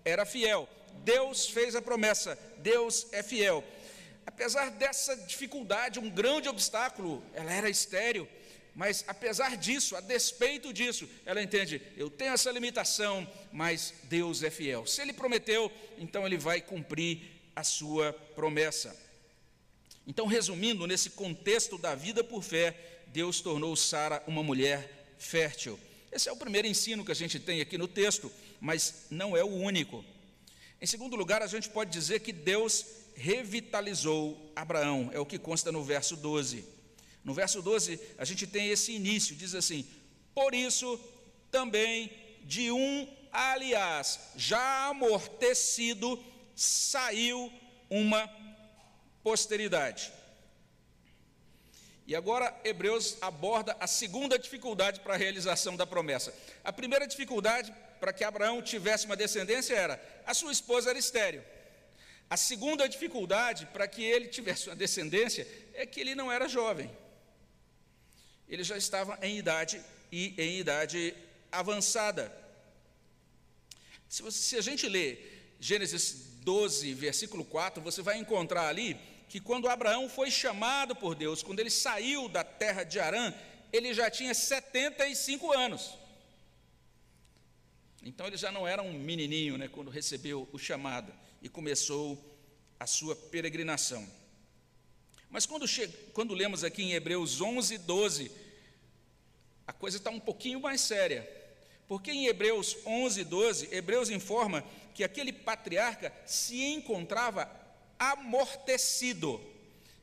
era 0.04 0.26
fiel. 0.26 0.68
Deus 1.04 1.46
fez 1.48 1.76
a 1.76 1.84
promessa, 1.84 2.36
Deus 2.58 3.06
é 3.12 3.22
fiel. 3.22 3.64
Apesar 4.26 4.72
dessa 4.72 5.16
dificuldade, 5.16 6.00
um 6.00 6.10
grande 6.10 6.50
obstáculo, 6.50 7.24
ela 7.36 7.54
era 7.54 7.70
estéril. 7.70 8.28
Mas 8.74 9.04
apesar 9.08 9.58
disso, 9.58 9.96
a 9.96 10.02
despeito 10.02 10.72
disso, 10.72 11.08
ela 11.26 11.42
entende: 11.42 11.82
eu 11.98 12.10
tenho 12.10 12.34
essa 12.34 12.52
limitação, 12.52 13.28
mas 13.52 13.94
Deus 14.04 14.44
é 14.44 14.50
fiel. 14.50 14.86
Se 14.86 15.02
Ele 15.02 15.14
prometeu, 15.14 15.72
então 15.98 16.26
Ele 16.26 16.38
vai 16.38 16.62
cumprir 16.62 17.22
a 17.56 17.64
sua 17.64 18.14
promessa. 18.36 18.98
Então, 20.08 20.26
resumindo, 20.26 20.88
nesse 20.88 21.12
contexto 21.12 21.78
da 21.78 21.96
vida 21.96 22.24
por 22.24 22.44
fé, 22.44 22.76
Deus 23.08 23.42
tornou 23.42 23.76
Sara 23.76 24.24
uma 24.26 24.42
mulher 24.42 25.16
fértil. 25.20 25.80
Esse 26.12 26.28
é 26.28 26.32
o 26.32 26.38
primeiro 26.38 26.68
ensino 26.68 27.06
que 27.06 27.12
a 27.12 27.16
gente 27.16 27.40
tem 27.40 27.62
aqui 27.62 27.78
no 27.78 27.88
texto, 27.88 28.32
mas 28.60 29.06
não 29.10 29.36
é 29.36 29.44
o 29.44 29.48
único. 29.48 30.04
Em 30.82 30.86
segundo 30.86 31.16
lugar, 31.16 31.42
a 31.42 31.48
gente 31.48 31.70
pode 31.70 31.92
dizer 31.92 32.22
que 32.22 32.34
Deus 32.34 32.86
revitalizou 33.16 34.52
Abraão, 34.56 35.10
é 35.14 35.20
o 35.20 35.26
que 35.26 35.38
consta 35.38 35.72
no 35.72 35.84
verso 35.84 36.16
12. 36.16 36.66
No 37.24 37.34
verso 37.34 37.62
12, 37.62 38.00
a 38.18 38.26
gente 38.26 38.48
tem 38.48 38.70
esse 38.70 38.92
início, 38.92 39.36
diz 39.36 39.54
assim: 39.54 39.88
Por 40.34 40.56
isso 40.56 41.00
também 41.52 42.12
de 42.44 42.72
um, 42.72 43.08
aliás, 43.32 44.20
já 44.36 44.88
amortecido, 44.88 46.24
saiu 46.56 47.52
uma 47.90 48.30
posteridade. 49.24 50.12
E 52.08 52.16
agora 52.16 52.54
Hebreus 52.64 53.18
aborda 53.22 53.78
a 53.80 53.88
segunda 53.88 54.38
dificuldade 54.38 55.00
para 55.00 55.14
a 55.14 55.18
realização 55.18 55.78
da 55.78 55.86
promessa. 55.86 56.34
A 56.64 56.74
primeira 56.74 57.08
dificuldade 57.08 57.74
para 58.00 58.12
que 58.12 58.24
Abraão 58.24 58.62
tivesse 58.62 59.06
uma 59.06 59.16
descendência 59.16 59.76
era 59.76 60.02
a 60.26 60.34
sua 60.34 60.52
esposa 60.52 60.90
era 60.90 61.00
estéril. 61.00 61.44
A 62.30 62.36
segunda 62.36 62.90
dificuldade 62.90 63.66
para 63.68 63.88
que 63.88 64.04
ele 64.04 64.28
tivesse 64.28 64.68
uma 64.68 64.76
descendência 64.76 65.48
é 65.74 65.86
que 65.86 66.00
ele 66.00 66.16
não 66.16 66.32
era 66.32 66.48
jovem. 66.48 66.90
Ele 68.52 68.64
já 68.64 68.78
estava 68.78 69.18
em 69.22 69.38
idade 69.38 69.82
e 70.12 70.36
em 70.38 70.60
idade 70.60 71.16
avançada. 71.50 72.32
Se, 74.10 74.22
você, 74.22 74.38
se 74.38 74.58
a 74.58 74.62
gente 74.62 74.90
lê 74.90 75.18
Gênesis 75.58 76.38
12, 76.42 76.94
versículo 76.94 77.46
4, 77.46 77.82
você 77.82 78.02
vai 78.02 78.18
encontrar 78.18 78.68
ali 78.68 79.00
que 79.30 79.40
quando 79.40 79.70
Abraão 79.70 80.10
foi 80.10 80.30
chamado 80.30 80.94
por 80.94 81.16
Deus, 81.16 81.42
quando 81.42 81.62
ele 81.62 81.70
saiu 81.70 82.28
da 82.28 82.44
terra 82.44 82.84
de 82.84 83.00
Arã, 83.00 83.34
ele 83.72 83.94
já 83.94 84.12
tinha 84.12 84.34
75 84.34 85.54
anos. 85.54 85.98
Então 88.04 88.28
ele 88.28 88.36
já 88.36 88.52
não 88.52 88.68
era 88.68 88.82
um 88.82 88.92
menininho, 88.92 89.58
né, 89.58 89.70
quando 89.70 89.90
recebeu 89.90 90.50
o 90.52 90.60
chamado 90.60 91.14
e 91.42 91.48
começou 91.48 92.20
a 92.78 92.86
sua 92.86 93.16
peregrinação. 93.16 94.06
Mas 95.32 95.46
quando, 95.46 95.66
quando 96.14 96.34
lemos 96.34 96.64
aqui 96.64 96.84
em 96.84 96.92
Hebreus 96.92 97.40
11, 97.40 97.78
12, 97.78 98.32
a 99.66 99.72
coisa 99.72 99.96
está 99.96 100.10
um 100.10 100.20
pouquinho 100.20 100.60
mais 100.60 100.82
séria. 100.82 101.28
Porque 101.88 102.12
em 102.12 102.28
Hebreus 102.28 102.78
11, 102.86 103.24
12, 103.24 103.70
Hebreus 103.74 104.10
informa 104.10 104.64
que 104.94 105.04
aquele 105.04 105.32
patriarca 105.32 106.14
se 106.26 106.62
encontrava 106.62 107.50
amortecido. 107.98 109.42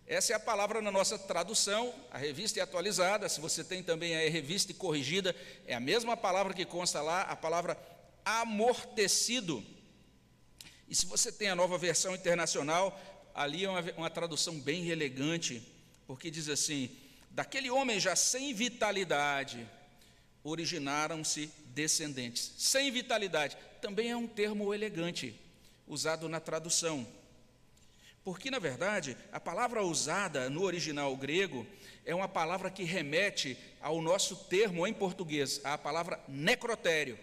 Essa 0.07 0.33
é 0.33 0.37
a 0.37 0.41
palavra 0.41 0.81
na 0.81 0.91
nossa 0.91 1.19
tradução, 1.19 1.95
a 2.11 2.17
revista 2.17 2.59
é 2.59 2.63
atualizada, 2.63 3.29
se 3.29 3.43
você 3.43 3.63
tem 3.63 3.83
também 3.83 4.17
a 4.17 4.31
revista 4.31 4.73
corrigida, 4.73 5.37
é 5.67 5.75
a 5.75 5.81
mesma 5.81 6.17
palavra 6.17 6.55
que 6.55 6.65
consta 6.65 7.03
lá, 7.03 7.23
a 7.23 7.37
palavra 7.37 7.79
amortecido. 8.25 9.63
E 10.89 10.95
se 10.95 11.05
você 11.05 11.31
tem 11.31 11.49
a 11.49 11.55
nova 11.55 11.77
versão 11.77 12.15
internacional, 12.15 12.99
ali 13.39 13.65
é 13.65 13.71
uma, 13.71 13.81
uma 13.97 14.11
tradução 14.11 14.59
bem 14.59 14.89
elegante, 14.89 15.63
porque 16.09 16.29
diz 16.29 16.49
assim: 16.49 16.91
daquele 17.31 17.71
homem 17.71 18.01
já 18.01 18.17
sem 18.17 18.53
vitalidade, 18.53 19.65
originaram-se 20.43 21.49
descendentes. 21.67 22.53
Sem 22.59 22.91
vitalidade 22.91 23.57
também 23.81 24.11
é 24.11 24.17
um 24.17 24.27
termo 24.27 24.75
elegante, 24.75 25.41
usado 25.87 26.29
na 26.29 26.41
tradução. 26.41 27.07
Porque, 28.25 28.51
na 28.51 28.59
verdade, 28.59 29.17
a 29.33 29.39
palavra 29.39 29.85
usada 29.85 30.51
no 30.51 30.63
original 30.63 31.17
grego 31.17 31.65
é 32.05 32.15
uma 32.15 32.29
palavra 32.29 32.71
que 32.71 32.83
remete 32.83 33.57
ao 33.81 34.03
nosso 34.03 34.35
termo 34.35 34.85
em 34.85 34.93
português, 34.93 35.61
a 35.63 35.79
palavra 35.79 36.21
necrotério. 36.27 37.17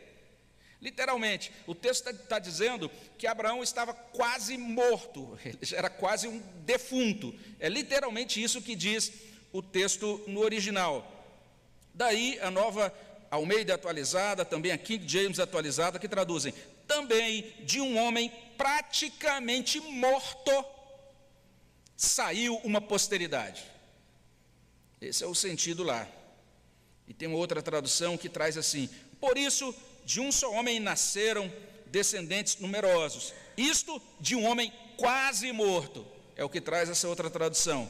Literalmente, 0.82 1.52
o 1.66 1.74
texto 1.74 2.10
está 2.10 2.14
tá 2.14 2.40
dizendo 2.40 2.92
que 3.18 3.26
Abraão 3.26 3.64
estava 3.64 3.94
quase 3.94 4.58
morto, 4.58 5.38
ele 5.44 5.58
era 5.76 5.90
quase 5.90 6.28
um 6.28 6.40
defunto. 6.66 7.34
É 7.60 7.70
literalmente 7.70 8.42
isso 8.42 8.62
que 8.62 8.76
diz 8.76 9.12
o 9.52 9.62
texto 9.62 10.24
no 10.28 10.42
original. 10.42 11.12
Daí 11.94 12.38
a 12.42 12.52
nova 12.52 12.94
Almeida 13.32 13.74
atualizada, 13.74 14.46
também 14.46 14.72
a 14.72 14.78
King 14.78 15.08
James 15.08 15.40
atualizada, 15.40 15.98
que 15.98 16.08
traduzem 16.08 16.54
também 16.88 17.54
de 17.64 17.82
um 17.82 17.98
homem 17.98 18.32
praticamente 18.58 19.80
morto 19.80 20.52
saiu 21.96 22.58
uma 22.58 22.82
posteridade. 22.82 23.64
Esse 25.02 25.24
é 25.24 25.28
o 25.28 25.36
sentido 25.36 25.84
lá. 25.84 26.08
E 27.08 27.14
tem 27.14 27.28
uma 27.28 27.38
outra 27.38 27.62
tradução 27.62 28.18
que 28.18 28.30
traz 28.30 28.58
assim: 28.58 28.90
por 29.20 29.38
isso 29.38 29.74
de 30.06 30.22
um 30.22 30.32
só 30.32 30.52
homem 30.52 30.80
nasceram 30.80 31.52
descendentes 31.88 32.58
numerosos. 32.60 33.34
Isto 33.58 34.02
de 34.20 34.36
um 34.36 34.46
homem 34.46 34.72
quase 34.98 35.52
morto, 35.52 36.06
é 36.36 36.44
o 36.44 36.50
que 36.50 36.62
traz 36.62 36.90
essa 36.90 37.08
outra 37.08 37.30
tradução. 37.30 37.90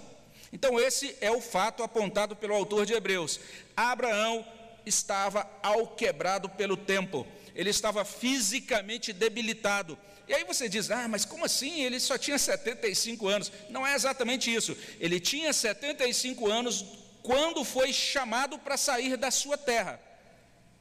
Então, 0.53 0.79
esse 0.79 1.15
é 1.19 1.29
o 1.29 1.41
fato 1.41 1.83
apontado 1.83 2.35
pelo 2.35 2.55
autor 2.55 2.85
de 2.85 2.93
Hebreus. 2.93 3.39
Abraão 3.75 4.45
estava 4.85 5.49
alquebrado 5.61 6.47
pelo 6.47 6.77
tempo, 6.77 7.27
ele 7.53 7.69
estava 7.69 8.05
fisicamente 8.05 9.11
debilitado. 9.11 9.97
E 10.27 10.33
aí 10.33 10.43
você 10.43 10.69
diz: 10.69 10.89
ah, 10.91 11.07
mas 11.07 11.25
como 11.25 11.45
assim? 11.45 11.81
Ele 11.81 11.99
só 11.99 12.17
tinha 12.17 12.37
75 12.37 13.27
anos. 13.27 13.51
Não 13.69 13.85
é 13.85 13.93
exatamente 13.93 14.53
isso. 14.53 14.75
Ele 14.99 15.19
tinha 15.19 15.51
75 15.53 16.49
anos 16.49 16.85
quando 17.21 17.63
foi 17.63 17.91
chamado 17.91 18.57
para 18.59 18.77
sair 18.77 19.17
da 19.17 19.31
sua 19.31 19.57
terra. 19.57 19.99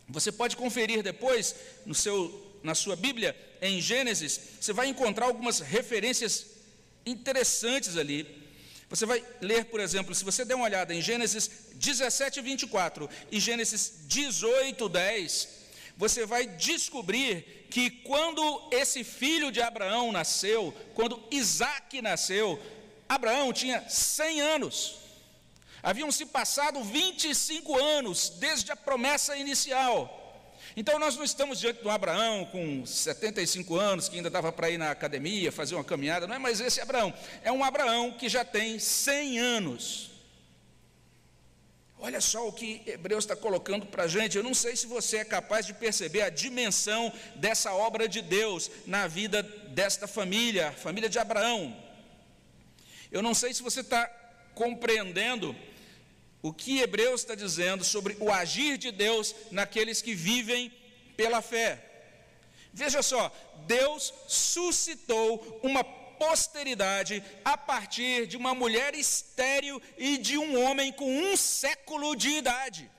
Você 0.09 0.31
pode 0.31 0.57
conferir 0.57 1.03
depois 1.03 1.55
no 1.87 1.95
seu, 1.95 2.59
na 2.63 2.75
sua 2.75 2.97
Bíblia, 2.97 3.37
em 3.61 3.81
Gênesis, 3.81 4.39
você 4.61 4.73
vai 4.73 4.89
encontrar 4.89 5.27
algumas 5.27 5.61
referências 5.61 6.47
interessantes 7.07 7.97
ali. 7.97 8.27
Você 8.91 9.07
vai 9.07 9.25
ler, 9.41 9.65
por 9.67 9.81
exemplo, 9.81 10.15
se 10.15 10.25
você 10.25 10.45
der 10.45 10.55
uma 10.55 10.67
olhada 10.67 10.95
em 10.95 11.01
Gênesis 11.01 11.51
17, 11.75 12.41
24 12.41 13.09
e 13.33 13.41
Gênesis 13.41 14.01
18, 14.07 14.89
10, 14.89 15.49
você 15.97 16.27
vai 16.27 16.47
descobrir 16.47 17.67
que 17.71 17.91
quando 17.91 18.69
esse 18.71 19.03
filho 19.03 19.51
de 19.51 19.61
Abraão 19.61 20.13
nasceu, 20.13 20.75
quando 20.95 21.23
Isaac 21.31 22.01
nasceu, 22.03 22.61
Abraão 23.09 23.53
tinha 23.53 23.89
100 23.89 24.41
anos. 24.41 25.04
Haviam 25.85 26.11
se 26.11 26.25
passado 26.25 26.83
25 26.83 27.79
anos 27.79 28.31
desde 28.31 28.73
a 28.73 28.77
promessa 28.77 29.37
inicial. 29.37 30.23
Então 30.75 30.99
nós 30.99 31.15
não 31.15 31.23
estamos 31.23 31.61
diante 31.61 31.87
um 31.87 31.91
Abraão 31.91 32.47
com 32.47 32.87
75 32.87 33.77
anos, 33.77 34.09
que 34.09 34.17
ainda 34.17 34.31
dava 34.31 34.51
para 34.51 34.71
ir 34.71 34.79
na 34.79 34.91
academia, 34.91 35.53
fazer 35.53 35.75
uma 35.75 35.85
caminhada, 35.85 36.27
não 36.27 36.37
é 36.37 36.39
mais 36.39 36.59
esse 36.59 36.81
Abraão. 36.81 37.13
É 37.43 37.53
um 37.53 37.63
Abraão 37.63 38.13
que 38.13 38.31
já 38.31 38.43
tem 38.43 38.79
100 38.79 39.39
anos. 39.39 40.11
Olha 41.99 42.19
só 42.19 42.49
o 42.49 42.53
que 42.53 42.83
Hebreus 42.87 43.25
está 43.25 43.37
colocando 43.37 43.85
para 43.85 44.05
a 44.05 44.09
gente. 44.09 44.39
Eu 44.39 44.43
não 44.43 44.55
sei 44.55 44.77
se 44.77 44.87
você 44.87 45.19
é 45.19 45.25
capaz 45.25 45.67
de 45.67 45.75
perceber 45.75 46.23
a 46.23 46.31
dimensão 46.31 47.13
dessa 47.37 47.75
obra 47.75 48.09
de 48.09 48.23
Deus 48.23 48.71
na 48.87 49.07
vida 49.07 49.43
desta 49.43 50.07
família, 50.07 50.73
família 50.73 51.11
de 51.11 51.19
Abraão. 51.19 51.77
Eu 53.13 53.23
não 53.23 53.35
sei 53.35 53.53
se 53.53 53.63
você 53.63 53.81
está 53.81 54.07
compreendendo 54.55 55.55
o 56.45 56.53
que 56.53 56.81
Hebreus 56.81 57.23
está 57.23 57.35
dizendo 57.35 57.83
sobre 57.83 58.19
o 58.21 58.31
agir 58.31 58.77
de 58.77 58.91
Deus 58.93 59.35
naqueles 59.51 60.03
que 60.03 60.15
vivem 60.15 60.71
pela 61.17 61.41
fé. 61.41 61.83
Veja 62.71 63.03
só, 63.03 63.35
Deus 63.67 64.13
suscitou 64.29 65.59
uma 65.63 65.83
posteridade 65.83 67.25
a 67.43 67.57
partir 67.57 68.27
de 68.27 68.37
uma 68.37 68.55
mulher 68.55 68.95
estéril 68.95 69.81
e 69.97 70.19
de 70.19 70.37
um 70.37 70.63
homem 70.63 70.93
com 70.93 71.11
um 71.11 71.35
século 71.35 72.15
de 72.15 72.29
idade. 72.29 72.91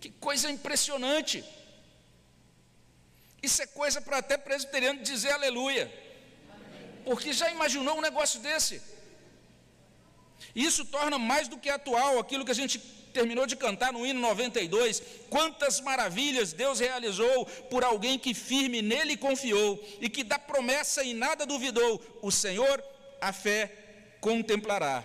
Que 0.00 0.08
coisa 0.12 0.50
impressionante! 0.50 1.44
Isso 3.42 3.60
é 3.60 3.66
coisa 3.66 4.00
para 4.00 4.16
até 4.16 4.38
presbiteriano 4.38 5.02
dizer 5.02 5.32
aleluia. 5.32 5.92
Porque 7.04 7.34
já 7.34 7.50
imaginou 7.50 7.98
um 7.98 8.00
negócio 8.00 8.40
desse? 8.40 8.95
Isso 10.54 10.84
torna 10.84 11.18
mais 11.18 11.48
do 11.48 11.58
que 11.58 11.68
atual 11.68 12.18
aquilo 12.18 12.44
que 12.44 12.50
a 12.50 12.54
gente 12.54 12.78
terminou 13.12 13.46
de 13.46 13.56
cantar 13.56 13.92
no 13.92 14.06
hino 14.06 14.20
92. 14.20 15.02
Quantas 15.30 15.80
maravilhas 15.80 16.52
Deus 16.52 16.80
realizou 16.80 17.46
por 17.70 17.82
alguém 17.82 18.18
que 18.18 18.34
firme 18.34 18.82
nele 18.82 19.16
confiou 19.16 19.82
e 20.00 20.08
que 20.08 20.22
da 20.22 20.38
promessa 20.38 21.02
em 21.02 21.14
nada 21.14 21.46
duvidou. 21.46 22.00
O 22.20 22.30
Senhor 22.30 22.82
a 23.20 23.32
fé 23.32 23.72
contemplará. 24.20 25.02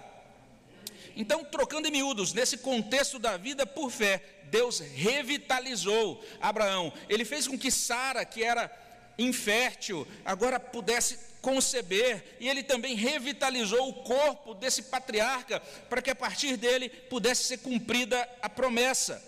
Então, 1.15 1.43
trocando 1.43 1.87
em 1.87 1.91
miúdos, 1.91 2.33
nesse 2.33 2.57
contexto 2.57 3.19
da 3.19 3.37
vida 3.37 3.65
por 3.65 3.89
fé, 3.89 4.23
Deus 4.45 4.79
revitalizou 4.79 6.23
Abraão. 6.41 6.91
Ele 7.07 7.25
fez 7.25 7.47
com 7.47 7.57
que 7.57 7.71
Sara, 7.71 8.25
que 8.25 8.43
era 8.43 8.71
infértil, 9.17 10.07
agora 10.25 10.59
pudesse 10.59 11.30
conceber, 11.41 12.37
e 12.39 12.47
ele 12.47 12.63
também 12.63 12.95
revitalizou 12.95 13.89
o 13.89 13.93
corpo 14.03 14.53
desse 14.53 14.83
patriarca, 14.83 15.59
para 15.89 16.01
que 16.01 16.11
a 16.11 16.15
partir 16.15 16.55
dele 16.55 16.87
pudesse 16.89 17.45
ser 17.45 17.57
cumprida 17.57 18.27
a 18.41 18.47
promessa. 18.47 19.21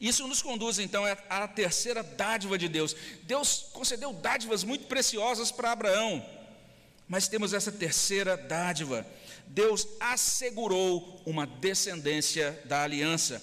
Isso 0.00 0.26
nos 0.28 0.42
conduz 0.42 0.78
então 0.78 1.04
à 1.30 1.48
terceira 1.48 2.02
dádiva 2.02 2.58
de 2.58 2.68
Deus. 2.68 2.94
Deus 3.22 3.66
concedeu 3.72 4.12
dádivas 4.12 4.62
muito 4.62 4.86
preciosas 4.86 5.50
para 5.50 5.72
Abraão, 5.72 6.24
mas 7.08 7.28
temos 7.28 7.54
essa 7.54 7.72
terceira 7.72 8.36
dádiva. 8.36 9.06
Deus 9.46 9.86
assegurou 10.00 11.22
uma 11.24 11.46
descendência 11.46 12.60
da 12.66 12.82
aliança. 12.82 13.40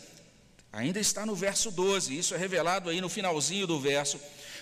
Ainda 0.71 0.99
está 0.99 1.25
no 1.25 1.35
verso 1.35 1.71
12, 1.71 2.17
isso 2.17 2.35
é 2.35 2.37
revelado 2.37 2.89
aí 2.89 3.01
no 3.01 3.09
finalzinho 3.09 3.67
do 3.67 3.79
verso, 3.79 4.19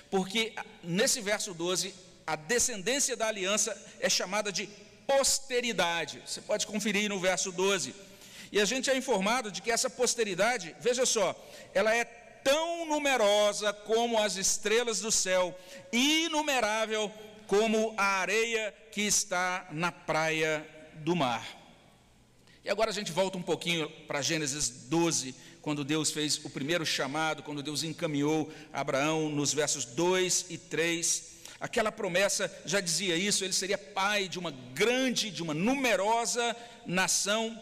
porque 0.09 0.53
nesse 0.83 1.21
verso 1.21 1.53
12 1.53 1.93
a 2.29 2.35
descendência 2.35 3.17
da 3.17 3.27
aliança 3.27 3.75
é 3.99 4.07
chamada 4.07 4.51
de 4.51 4.69
posteridade. 5.07 6.21
Você 6.23 6.39
pode 6.41 6.67
conferir 6.67 7.09
no 7.09 7.19
verso 7.19 7.51
12. 7.51 7.95
E 8.51 8.61
a 8.61 8.65
gente 8.65 8.87
é 8.87 8.95
informado 8.95 9.51
de 9.51 9.63
que 9.63 9.71
essa 9.71 9.89
posteridade, 9.89 10.75
veja 10.79 11.07
só, 11.07 11.35
ela 11.73 11.91
é 11.95 12.05
tão 12.43 12.85
numerosa 12.85 13.73
como 13.73 14.19
as 14.19 14.35
estrelas 14.35 14.99
do 14.99 15.11
céu, 15.11 15.57
inumerável 15.91 17.11
como 17.47 17.95
a 17.97 18.19
areia 18.19 18.71
que 18.91 19.01
está 19.01 19.67
na 19.71 19.91
praia 19.91 20.63
do 20.97 21.15
mar. 21.15 21.43
E 22.63 22.69
agora 22.69 22.91
a 22.91 22.93
gente 22.93 23.11
volta 23.11 23.39
um 23.39 23.41
pouquinho 23.41 23.89
para 24.07 24.21
Gênesis 24.21 24.69
12, 24.69 25.33
quando 25.63 25.83
Deus 25.83 26.11
fez 26.11 26.39
o 26.45 26.49
primeiro 26.51 26.85
chamado, 26.85 27.41
quando 27.41 27.63
Deus 27.63 27.81
encaminhou 27.81 28.51
Abraão 28.71 29.29
nos 29.29 29.51
versos 29.51 29.83
2 29.83 30.45
e 30.51 30.59
3. 30.59 31.38
Aquela 31.59 31.91
promessa 31.91 32.51
já 32.65 32.79
dizia 32.79 33.15
isso, 33.17 33.43
ele 33.43 33.51
seria 33.51 33.77
pai 33.77 34.29
de 34.29 34.39
uma 34.39 34.51
grande, 34.73 35.29
de 35.29 35.43
uma 35.43 35.53
numerosa 35.53 36.55
nação. 36.85 37.59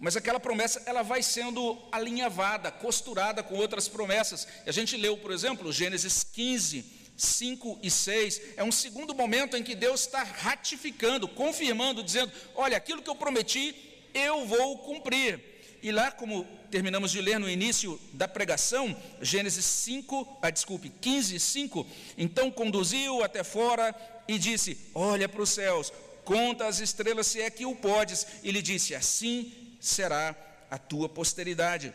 Mas 0.00 0.16
aquela 0.16 0.40
promessa 0.40 0.82
ela 0.86 1.02
vai 1.02 1.22
sendo 1.22 1.78
alinhavada, 1.92 2.70
costurada 2.70 3.42
com 3.42 3.56
outras 3.56 3.86
promessas. 3.86 4.46
A 4.66 4.72
gente 4.72 4.96
leu, 4.96 5.16
por 5.16 5.30
exemplo, 5.30 5.72
Gênesis 5.72 6.24
15, 6.24 6.84
5 7.16 7.78
e 7.82 7.90
6. 7.90 8.40
É 8.56 8.64
um 8.64 8.72
segundo 8.72 9.14
momento 9.14 9.56
em 9.56 9.62
que 9.62 9.74
Deus 9.74 10.02
está 10.02 10.22
ratificando, 10.22 11.28
confirmando, 11.28 12.02
dizendo: 12.02 12.32
Olha, 12.56 12.76
aquilo 12.76 13.02
que 13.02 13.10
eu 13.10 13.16
prometi, 13.16 13.74
eu 14.14 14.46
vou 14.46 14.78
cumprir. 14.78 15.57
E 15.82 15.92
lá, 15.92 16.10
como 16.10 16.44
terminamos 16.70 17.10
de 17.10 17.20
ler 17.20 17.38
no 17.38 17.48
início 17.48 18.00
da 18.12 18.26
pregação, 18.26 18.96
Gênesis 19.22 19.64
5, 19.64 20.38
ah, 20.42 20.50
desculpe, 20.50 20.90
15, 21.00 21.38
5. 21.38 21.86
Então 22.16 22.50
conduziu 22.50 23.22
até 23.22 23.44
fora 23.44 23.94
e 24.26 24.38
disse: 24.38 24.78
Olha 24.94 25.28
para 25.28 25.42
os 25.42 25.50
céus, 25.50 25.92
conta 26.24 26.66
as 26.66 26.80
estrelas 26.80 27.28
se 27.28 27.40
é 27.40 27.48
que 27.50 27.64
o 27.64 27.76
podes. 27.76 28.26
E 28.42 28.50
lhe 28.50 28.60
disse: 28.60 28.94
Assim 28.94 29.52
será 29.80 30.34
a 30.70 30.78
tua 30.78 31.08
posteridade. 31.08 31.92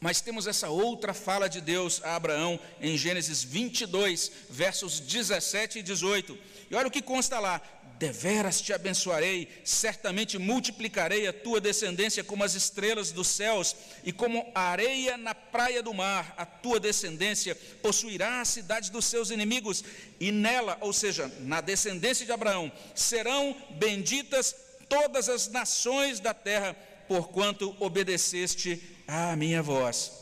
Mas 0.00 0.20
temos 0.20 0.46
essa 0.46 0.68
outra 0.68 1.14
fala 1.14 1.48
de 1.48 1.60
Deus 1.60 2.02
a 2.04 2.16
Abraão 2.16 2.60
em 2.80 2.96
Gênesis 2.96 3.42
22, 3.42 4.30
versos 4.50 5.00
17 5.00 5.78
e 5.78 5.82
18. 5.82 6.38
E 6.70 6.74
olha 6.74 6.88
o 6.88 6.90
que 6.90 7.00
consta 7.00 7.38
lá: 7.38 7.60
deveras 7.98 8.60
te 8.60 8.72
abençoarei, 8.72 9.48
certamente 9.64 10.38
multiplicarei 10.38 11.26
a 11.26 11.32
tua 11.32 11.60
descendência 11.60 12.24
como 12.24 12.44
as 12.44 12.54
estrelas 12.54 13.12
dos 13.12 13.28
céus 13.28 13.76
e 14.02 14.12
como 14.12 14.50
areia 14.54 15.16
na 15.16 15.34
praia 15.34 15.82
do 15.82 15.94
mar. 15.94 16.34
A 16.36 16.44
tua 16.44 16.80
descendência 16.80 17.54
possuirá 17.82 18.40
a 18.40 18.44
cidade 18.44 18.90
dos 18.90 19.04
seus 19.04 19.30
inimigos, 19.30 19.84
e 20.18 20.32
nela, 20.32 20.76
ou 20.80 20.92
seja, 20.92 21.30
na 21.40 21.60
descendência 21.60 22.26
de 22.26 22.32
Abraão, 22.32 22.70
serão 22.94 23.56
benditas 23.70 24.54
todas 24.88 25.28
as 25.28 25.48
nações 25.48 26.20
da 26.20 26.34
terra, 26.34 26.74
porquanto 27.06 27.76
obedeceste 27.80 28.82
à 29.06 29.36
minha 29.36 29.62
voz. 29.62 30.12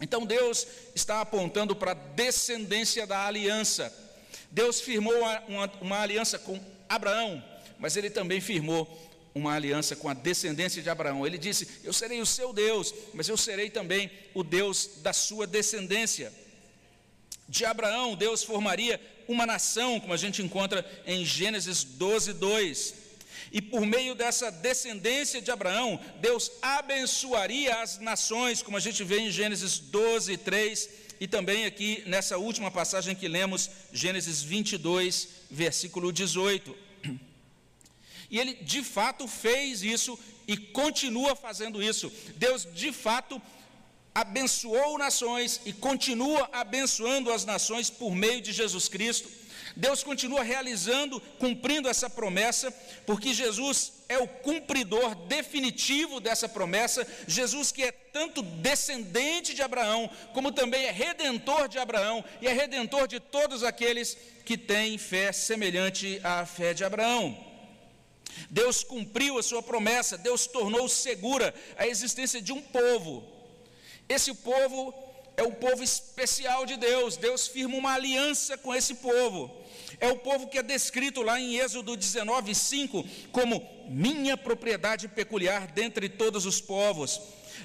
Então 0.00 0.24
Deus 0.24 0.66
está 0.94 1.20
apontando 1.20 1.74
para 1.74 1.90
a 1.90 1.94
descendência 1.94 3.06
da 3.06 3.26
aliança. 3.26 3.92
Deus 4.50 4.80
firmou 4.80 5.14
uma, 5.46 5.72
uma 5.80 6.00
aliança 6.00 6.38
com 6.38 6.58
Abraão, 6.88 7.42
mas 7.78 7.96
ele 7.96 8.10
também 8.10 8.40
firmou 8.40 8.86
uma 9.34 9.54
aliança 9.54 9.94
com 9.94 10.08
a 10.08 10.14
descendência 10.14 10.82
de 10.82 10.90
Abraão. 10.90 11.26
Ele 11.26 11.38
disse: 11.38 11.68
Eu 11.84 11.92
serei 11.92 12.20
o 12.20 12.26
seu 12.26 12.52
Deus, 12.52 12.94
mas 13.14 13.28
eu 13.28 13.36
serei 13.36 13.70
também 13.70 14.10
o 14.34 14.42
Deus 14.42 14.90
da 15.02 15.12
sua 15.12 15.46
descendência. 15.46 16.32
De 17.48 17.64
Abraão, 17.64 18.14
Deus 18.14 18.42
formaria 18.42 19.00
uma 19.26 19.46
nação, 19.46 19.98
como 20.00 20.12
a 20.12 20.18
gente 20.18 20.42
encontra 20.42 20.84
em 21.06 21.24
Gênesis 21.24 21.82
12, 21.84 22.34
2. 22.34 22.94
E 23.50 23.62
por 23.62 23.86
meio 23.86 24.14
dessa 24.14 24.50
descendência 24.50 25.40
de 25.40 25.50
Abraão, 25.50 25.98
Deus 26.20 26.50
abençoaria 26.60 27.80
as 27.80 27.98
nações, 27.98 28.62
como 28.62 28.76
a 28.76 28.80
gente 28.80 29.02
vê 29.04 29.20
em 29.20 29.30
Gênesis 29.30 29.78
12, 29.78 30.36
3, 30.36 30.88
e 31.20 31.26
também 31.26 31.64
aqui 31.64 32.02
nessa 32.06 32.38
última 32.38 32.70
passagem 32.70 33.14
que 33.14 33.26
lemos, 33.26 33.70
Gênesis 33.92 34.42
22, 34.42 35.28
versículo 35.50 36.12
18. 36.12 36.74
E 38.30 38.38
ele 38.38 38.54
de 38.54 38.82
fato 38.82 39.26
fez 39.26 39.82
isso 39.82 40.18
e 40.46 40.56
continua 40.56 41.34
fazendo 41.34 41.82
isso. 41.82 42.12
Deus 42.36 42.66
de 42.74 42.92
fato 42.92 43.40
abençoou 44.20 44.98
nações 44.98 45.60
e 45.64 45.72
continua 45.72 46.48
abençoando 46.52 47.32
as 47.32 47.44
nações 47.44 47.88
por 47.88 48.12
meio 48.12 48.40
de 48.40 48.52
Jesus 48.52 48.88
Cristo. 48.88 49.28
Deus 49.76 50.02
continua 50.02 50.42
realizando, 50.42 51.20
cumprindo 51.38 51.88
essa 51.88 52.10
promessa, 52.10 52.72
porque 53.06 53.32
Jesus 53.32 53.92
é 54.08 54.18
o 54.18 54.26
cumpridor 54.26 55.14
definitivo 55.14 56.18
dessa 56.18 56.48
promessa. 56.48 57.06
Jesus, 57.28 57.70
que 57.70 57.84
é 57.84 57.92
tanto 57.92 58.42
descendente 58.42 59.54
de 59.54 59.62
Abraão, 59.62 60.10
como 60.34 60.50
também 60.50 60.86
é 60.86 60.90
redentor 60.90 61.68
de 61.68 61.78
Abraão 61.78 62.24
e 62.40 62.48
é 62.48 62.52
redentor 62.52 63.06
de 63.06 63.20
todos 63.20 63.62
aqueles 63.62 64.16
que 64.44 64.58
têm 64.58 64.98
fé 64.98 65.30
semelhante 65.30 66.20
à 66.24 66.44
fé 66.44 66.74
de 66.74 66.82
Abraão. 66.82 67.38
Deus 68.50 68.82
cumpriu 68.82 69.38
a 69.38 69.44
sua 69.44 69.62
promessa, 69.62 70.18
Deus 70.18 70.48
tornou 70.48 70.88
segura 70.88 71.54
a 71.76 71.86
existência 71.86 72.42
de 72.42 72.52
um 72.52 72.60
povo. 72.60 73.37
Esse 74.08 74.32
povo 74.34 74.94
é 75.36 75.42
o 75.42 75.52
povo 75.52 75.82
especial 75.84 76.66
de 76.66 76.76
Deus, 76.76 77.16
Deus 77.16 77.46
firma 77.46 77.76
uma 77.76 77.94
aliança 77.94 78.58
com 78.58 78.74
esse 78.74 78.94
povo. 78.94 79.54
É 80.00 80.08
o 80.08 80.18
povo 80.18 80.48
que 80.48 80.58
é 80.58 80.62
descrito 80.62 81.22
lá 81.22 81.38
em 81.38 81.56
Êxodo 81.56 81.96
19, 81.96 82.54
5, 82.54 83.04
como 83.30 83.64
minha 83.88 84.36
propriedade 84.36 85.06
peculiar 85.08 85.68
dentre 85.68 86.08
todos 86.08 86.44
os 86.44 86.60
povos. 86.60 87.20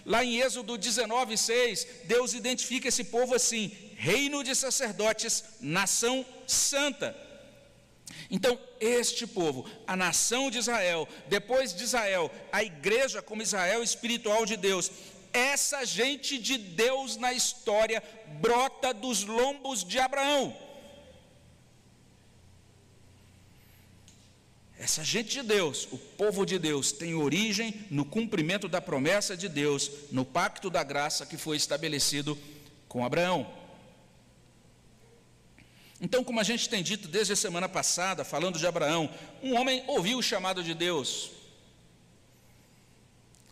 Lá 0.05 0.23
em 0.23 0.39
Êxodo 0.39 0.77
19, 0.77 1.37
6, 1.37 1.87
Deus 2.05 2.33
identifica 2.33 2.87
esse 2.87 3.05
povo 3.05 3.33
assim: 3.33 3.71
reino 3.95 4.43
de 4.43 4.53
sacerdotes, 4.53 5.43
nação 5.59 6.25
santa. 6.45 7.15
Então, 8.29 8.59
este 8.79 9.25
povo, 9.25 9.65
a 9.87 9.95
nação 9.95 10.49
de 10.49 10.57
Israel, 10.57 11.07
depois 11.27 11.73
de 11.73 11.83
Israel, 11.83 12.31
a 12.51 12.63
igreja 12.63 13.21
como 13.21 13.41
Israel 13.41 13.83
espiritual 13.83 14.45
de 14.45 14.57
Deus, 14.57 14.91
essa 15.33 15.83
gente 15.83 16.37
de 16.37 16.57
Deus 16.57 17.17
na 17.17 17.33
história 17.33 18.01
brota 18.39 18.93
dos 18.93 19.23
lombos 19.23 19.83
de 19.83 19.99
Abraão. 19.99 20.55
Essa 24.77 25.03
gente 25.03 25.29
de 25.29 25.43
Deus, 25.43 25.87
o 25.91 25.97
povo 25.97 26.45
de 26.45 26.59
Deus, 26.59 26.91
tem 26.91 27.15
origem 27.15 27.85
no 27.89 28.03
cumprimento 28.03 28.67
da 28.67 28.81
promessa 28.81 29.35
de 29.35 29.47
Deus, 29.47 29.89
no 30.11 30.25
pacto 30.25 30.69
da 30.69 30.83
graça 30.83 31.25
que 31.25 31.37
foi 31.37 31.57
estabelecido 31.57 32.37
com 32.87 33.05
Abraão. 33.05 33.49
Então, 36.01 36.21
como 36.21 36.41
a 36.41 36.43
gente 36.43 36.67
tem 36.67 36.83
dito 36.83 37.07
desde 37.07 37.31
a 37.31 37.35
semana 37.37 37.69
passada, 37.69 38.25
falando 38.25 38.59
de 38.59 38.67
Abraão, 38.67 39.09
um 39.41 39.55
homem 39.55 39.85
ouviu 39.87 40.17
o 40.17 40.23
chamado 40.23 40.61
de 40.61 40.73
Deus. 40.73 41.31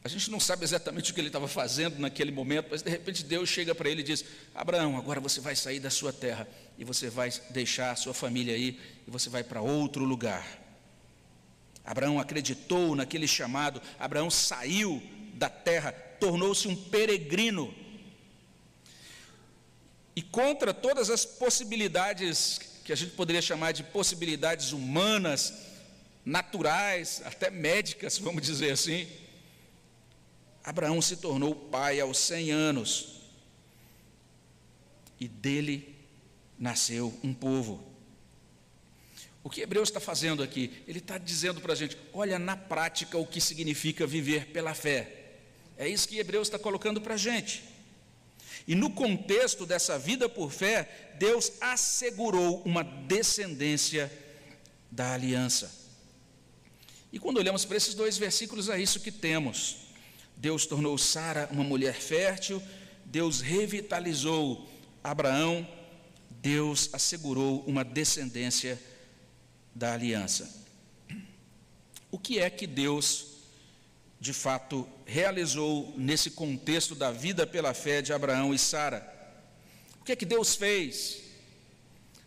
A 0.03 0.09
gente 0.09 0.31
não 0.31 0.39
sabe 0.39 0.63
exatamente 0.63 1.11
o 1.11 1.13
que 1.13 1.21
ele 1.21 1.27
estava 1.27 1.47
fazendo 1.47 1.99
naquele 1.99 2.31
momento, 2.31 2.69
mas 2.71 2.81
de 2.81 2.89
repente 2.89 3.23
Deus 3.23 3.47
chega 3.47 3.75
para 3.75 3.87
ele 3.89 4.01
e 4.01 4.03
diz: 4.03 4.25
Abraão, 4.55 4.97
agora 4.97 5.19
você 5.19 5.39
vai 5.39 5.55
sair 5.55 5.79
da 5.79 5.91
sua 5.91 6.11
terra 6.11 6.47
e 6.77 6.83
você 6.83 7.09
vai 7.09 7.31
deixar 7.51 7.91
a 7.91 7.95
sua 7.95 8.13
família 8.13 8.55
aí 8.55 8.79
e 9.07 9.11
você 9.11 9.29
vai 9.29 9.43
para 9.43 9.61
outro 9.61 10.03
lugar. 10.03 10.59
Abraão 11.85 12.19
acreditou 12.19 12.95
naquele 12.95 13.27
chamado, 13.27 13.81
Abraão 13.99 14.29
saiu 14.31 15.01
da 15.35 15.49
terra, 15.49 15.91
tornou-se 15.91 16.67
um 16.67 16.75
peregrino. 16.75 17.73
E 20.15 20.21
contra 20.21 20.73
todas 20.73 21.09
as 21.09 21.25
possibilidades 21.25 22.59
que 22.83 22.91
a 22.91 22.95
gente 22.95 23.11
poderia 23.11 23.41
chamar 23.41 23.71
de 23.71 23.83
possibilidades 23.83 24.71
humanas, 24.71 25.53
naturais, 26.25 27.21
até 27.23 27.49
médicas, 27.49 28.17
vamos 28.17 28.41
dizer 28.41 28.71
assim, 28.71 29.07
Abraão 30.63 31.01
se 31.01 31.17
tornou 31.17 31.55
pai 31.55 31.99
aos 31.99 32.17
100 32.17 32.51
anos. 32.51 33.21
E 35.19 35.27
dele 35.27 35.95
nasceu 36.57 37.17
um 37.23 37.33
povo. 37.33 37.83
O 39.43 39.49
que 39.49 39.61
Hebreus 39.61 39.89
está 39.89 39.99
fazendo 39.99 40.43
aqui? 40.43 40.83
Ele 40.87 40.99
está 40.99 41.17
dizendo 41.17 41.59
para 41.59 41.73
a 41.73 41.75
gente: 41.75 41.97
olha 42.13 42.37
na 42.37 42.55
prática 42.55 43.17
o 43.17 43.25
que 43.25 43.41
significa 43.41 44.05
viver 44.05 44.47
pela 44.47 44.73
fé. 44.73 45.17
É 45.77 45.87
isso 45.87 46.07
que 46.07 46.19
Hebreus 46.19 46.47
está 46.47 46.59
colocando 46.59 47.01
para 47.01 47.15
a 47.15 47.17
gente. 47.17 47.63
E 48.67 48.75
no 48.75 48.91
contexto 48.91 49.65
dessa 49.65 49.97
vida 49.97 50.29
por 50.29 50.51
fé, 50.51 51.15
Deus 51.17 51.51
assegurou 51.59 52.61
uma 52.63 52.83
descendência 52.83 54.11
da 54.91 55.13
aliança. 55.13 55.71
E 57.11 57.19
quando 57.19 57.37
olhamos 57.37 57.65
para 57.65 57.77
esses 57.77 57.95
dois 57.95 58.17
versículos, 58.17 58.69
é 58.69 58.79
isso 58.79 58.99
que 58.99 59.11
temos. 59.11 59.77
Deus 60.41 60.65
tornou 60.65 60.97
Sara 60.97 61.47
uma 61.51 61.63
mulher 61.63 61.93
fértil, 61.93 62.61
Deus 63.05 63.41
revitalizou 63.41 64.67
Abraão, 65.03 65.67
Deus 66.31 66.89
assegurou 66.93 67.63
uma 67.67 67.83
descendência 67.83 68.81
da 69.75 69.93
aliança. 69.93 70.51
O 72.09 72.17
que 72.17 72.39
é 72.39 72.49
que 72.49 72.65
Deus, 72.65 73.27
de 74.19 74.33
fato, 74.33 74.89
realizou 75.05 75.93
nesse 75.95 76.31
contexto 76.31 76.95
da 76.95 77.11
vida 77.11 77.45
pela 77.45 77.75
fé 77.75 78.01
de 78.01 78.11
Abraão 78.11 78.51
e 78.51 78.57
Sara? 78.57 79.07
O 79.99 80.03
que 80.03 80.11
é 80.11 80.15
que 80.15 80.25
Deus 80.25 80.55
fez? 80.55 81.21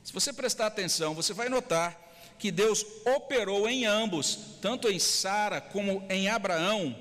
Se 0.05 0.13
você 0.13 0.33
prestar 0.33 0.69
atenção, 0.69 1.15
você 1.15 1.33
vai 1.33 1.49
notar 1.49 2.01
que 2.39 2.53
Deus 2.53 2.87
operou 3.17 3.69
em 3.69 3.85
ambos, 3.85 4.39
tanto 4.63 4.89
em 4.89 5.01
Sara 5.01 5.61
como 5.61 6.07
em 6.09 6.29
Abraão, 6.29 6.97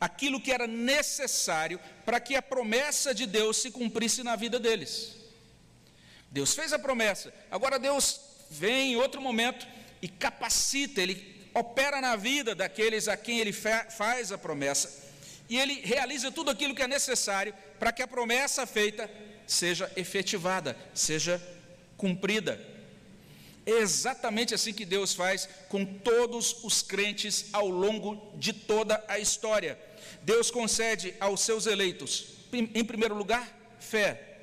aquilo 0.00 0.40
que 0.40 0.52
era 0.52 0.66
necessário 0.66 1.80
para 2.04 2.20
que 2.20 2.36
a 2.36 2.42
promessa 2.42 3.14
de 3.14 3.26
Deus 3.26 3.56
se 3.56 3.70
cumprisse 3.70 4.22
na 4.22 4.36
vida 4.36 4.58
deles. 4.58 5.16
Deus 6.30 6.54
fez 6.54 6.72
a 6.72 6.78
promessa, 6.78 7.32
agora 7.50 7.78
Deus 7.78 8.20
vem 8.50 8.92
em 8.92 8.96
outro 8.96 9.20
momento 9.20 9.66
e 10.02 10.08
capacita, 10.08 11.00
Ele 11.00 11.48
opera 11.54 12.00
na 12.00 12.16
vida 12.16 12.54
daqueles 12.54 13.08
a 13.08 13.16
quem 13.16 13.38
Ele 13.38 13.52
faz 13.52 14.30
a 14.30 14.38
promessa, 14.38 15.04
e 15.48 15.58
Ele 15.58 15.80
realiza 15.80 16.30
tudo 16.30 16.50
aquilo 16.50 16.74
que 16.74 16.82
é 16.82 16.88
necessário 16.88 17.54
para 17.78 17.92
que 17.92 18.02
a 18.02 18.06
promessa 18.06 18.66
feita 18.66 19.10
seja 19.46 19.90
efetivada, 19.96 20.76
seja 20.92 21.40
cumprida. 21.96 22.75
É 23.66 23.72
exatamente 23.72 24.54
assim 24.54 24.72
que 24.72 24.84
Deus 24.84 25.12
faz 25.12 25.48
com 25.68 25.84
todos 25.84 26.62
os 26.62 26.82
crentes 26.82 27.46
ao 27.52 27.68
longo 27.68 28.32
de 28.36 28.52
toda 28.52 29.04
a 29.08 29.18
história. 29.18 29.76
Deus 30.22 30.52
concede 30.52 31.14
aos 31.18 31.40
seus 31.40 31.66
eleitos, 31.66 32.26
em 32.52 32.84
primeiro 32.84 33.16
lugar, 33.16 33.46
fé. 33.80 34.38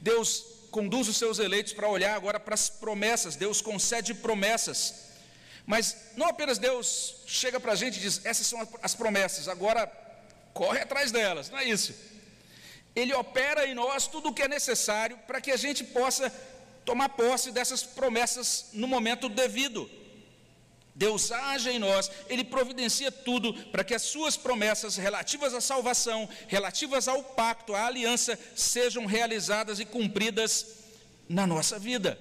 Deus 0.00 0.44
conduz 0.70 1.08
os 1.08 1.16
seus 1.16 1.38
eleitos 1.38 1.72
para 1.72 1.88
olhar 1.88 2.14
agora 2.14 2.38
para 2.38 2.54
as 2.54 2.68
promessas, 2.68 3.36
Deus 3.36 3.62
concede 3.62 4.12
promessas. 4.14 5.12
Mas 5.64 5.96
não 6.16 6.26
apenas 6.26 6.58
Deus 6.58 7.16
chega 7.26 7.58
para 7.58 7.72
a 7.72 7.76
gente 7.76 7.96
e 7.96 8.00
diz: 8.00 8.20
essas 8.24 8.46
são 8.46 8.68
as 8.82 8.94
promessas, 8.94 9.48
agora 9.48 9.86
corre 10.52 10.80
atrás 10.80 11.10
delas, 11.10 11.48
não 11.48 11.58
é 11.58 11.64
isso. 11.64 11.94
Ele 12.94 13.14
opera 13.14 13.66
em 13.66 13.74
nós 13.74 14.06
tudo 14.06 14.28
o 14.28 14.34
que 14.34 14.42
é 14.42 14.48
necessário 14.48 15.16
para 15.26 15.40
que 15.40 15.50
a 15.50 15.56
gente 15.56 15.82
possa 15.84 16.30
tomar 16.84 17.10
posse 17.10 17.50
dessas 17.50 17.82
promessas 17.82 18.70
no 18.72 18.86
momento 18.86 19.28
devido. 19.28 19.88
Deus 20.94 21.32
age 21.32 21.70
em 21.70 21.78
nós, 21.78 22.10
Ele 22.28 22.44
providencia 22.44 23.10
tudo 23.10 23.54
para 23.70 23.82
que 23.82 23.94
as 23.94 24.02
suas 24.02 24.36
promessas 24.36 24.96
relativas 24.96 25.54
à 25.54 25.60
salvação, 25.60 26.28
relativas 26.48 27.08
ao 27.08 27.22
pacto, 27.22 27.74
à 27.74 27.86
aliança, 27.86 28.38
sejam 28.54 29.06
realizadas 29.06 29.80
e 29.80 29.86
cumpridas 29.86 30.66
na 31.28 31.46
nossa 31.46 31.78
vida. 31.78 32.18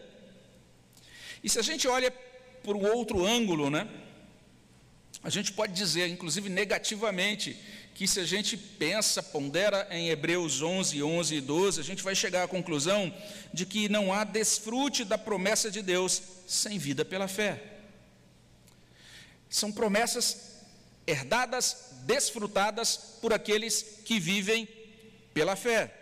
E 1.44 1.50
se 1.50 1.60
a 1.60 1.62
gente 1.62 1.88
olha 1.88 2.12
por 2.64 2.76
um 2.76 2.86
outro 2.96 3.26
ângulo, 3.26 3.70
né? 3.70 3.88
A 5.24 5.30
gente 5.30 5.52
pode 5.52 5.74
dizer, 5.74 6.08
inclusive 6.08 6.50
negativamente, 6.50 7.60
que 8.02 8.08
se 8.08 8.20
a 8.20 8.26
gente 8.26 8.58
pensa, 8.58 9.22
pondera 9.22 9.88
em 9.92 10.10
Hebreus 10.10 10.64
11, 10.64 11.04
11 11.04 11.36
e 11.36 11.40
12, 11.40 11.80
a 11.80 11.84
gente 11.84 12.02
vai 12.02 12.16
chegar 12.16 12.42
à 12.42 12.48
conclusão 12.48 13.14
de 13.54 13.64
que 13.64 13.88
não 13.88 14.12
há 14.12 14.24
desfrute 14.24 15.06
da 15.06 15.20
promessa 15.20 15.70
de 15.70 15.84
Deus 15.84 16.20
sem 16.48 16.80
vida 16.80 17.06
pela 17.06 17.28
fé. 17.28 17.62
São 19.48 19.72
promessas 19.72 20.64
herdadas, 21.06 21.92
desfrutadas 22.02 22.98
por 23.22 23.34
aqueles 23.34 24.00
que 24.04 24.20
vivem 24.20 24.68
pela 25.32 25.56
fé. 25.56 25.94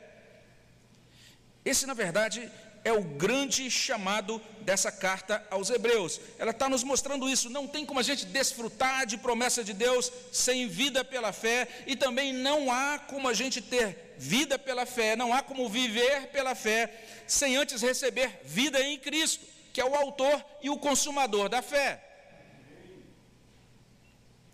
Esse, 1.65 1.85
na 1.85 1.93
verdade, 1.93 2.49
é 2.83 2.93
o 2.93 3.01
grande 3.01 3.69
chamado 3.69 4.41
dessa 4.61 4.91
carta 4.91 5.45
aos 5.49 5.69
Hebreus. 5.69 6.19
Ela 6.37 6.51
está 6.51 6.69
nos 6.69 6.83
mostrando 6.83 7.27
isso. 7.27 7.49
Não 7.49 7.67
tem 7.67 7.85
como 7.85 7.99
a 7.99 8.03
gente 8.03 8.25
desfrutar 8.25 9.05
de 9.05 9.17
promessa 9.17 9.63
de 9.63 9.73
Deus 9.73 10.11
sem 10.31 10.67
vida 10.67 11.03
pela 11.03 11.31
fé, 11.31 11.67
e 11.87 11.95
também 11.95 12.33
não 12.33 12.71
há 12.71 12.99
como 12.99 13.27
a 13.27 13.33
gente 13.33 13.61
ter 13.61 14.15
vida 14.17 14.59
pela 14.59 14.85
fé, 14.85 15.15
não 15.15 15.33
há 15.33 15.41
como 15.41 15.69
viver 15.69 16.27
pela 16.27 16.53
fé 16.53 16.93
sem 17.25 17.55
antes 17.55 17.81
receber 17.81 18.41
vida 18.43 18.81
em 18.81 18.97
Cristo, 18.97 19.45
que 19.71 19.79
é 19.79 19.85
o 19.85 19.95
autor 19.95 20.43
e 20.61 20.69
o 20.69 20.77
consumador 20.77 21.47
da 21.47 21.61
fé. 21.61 22.03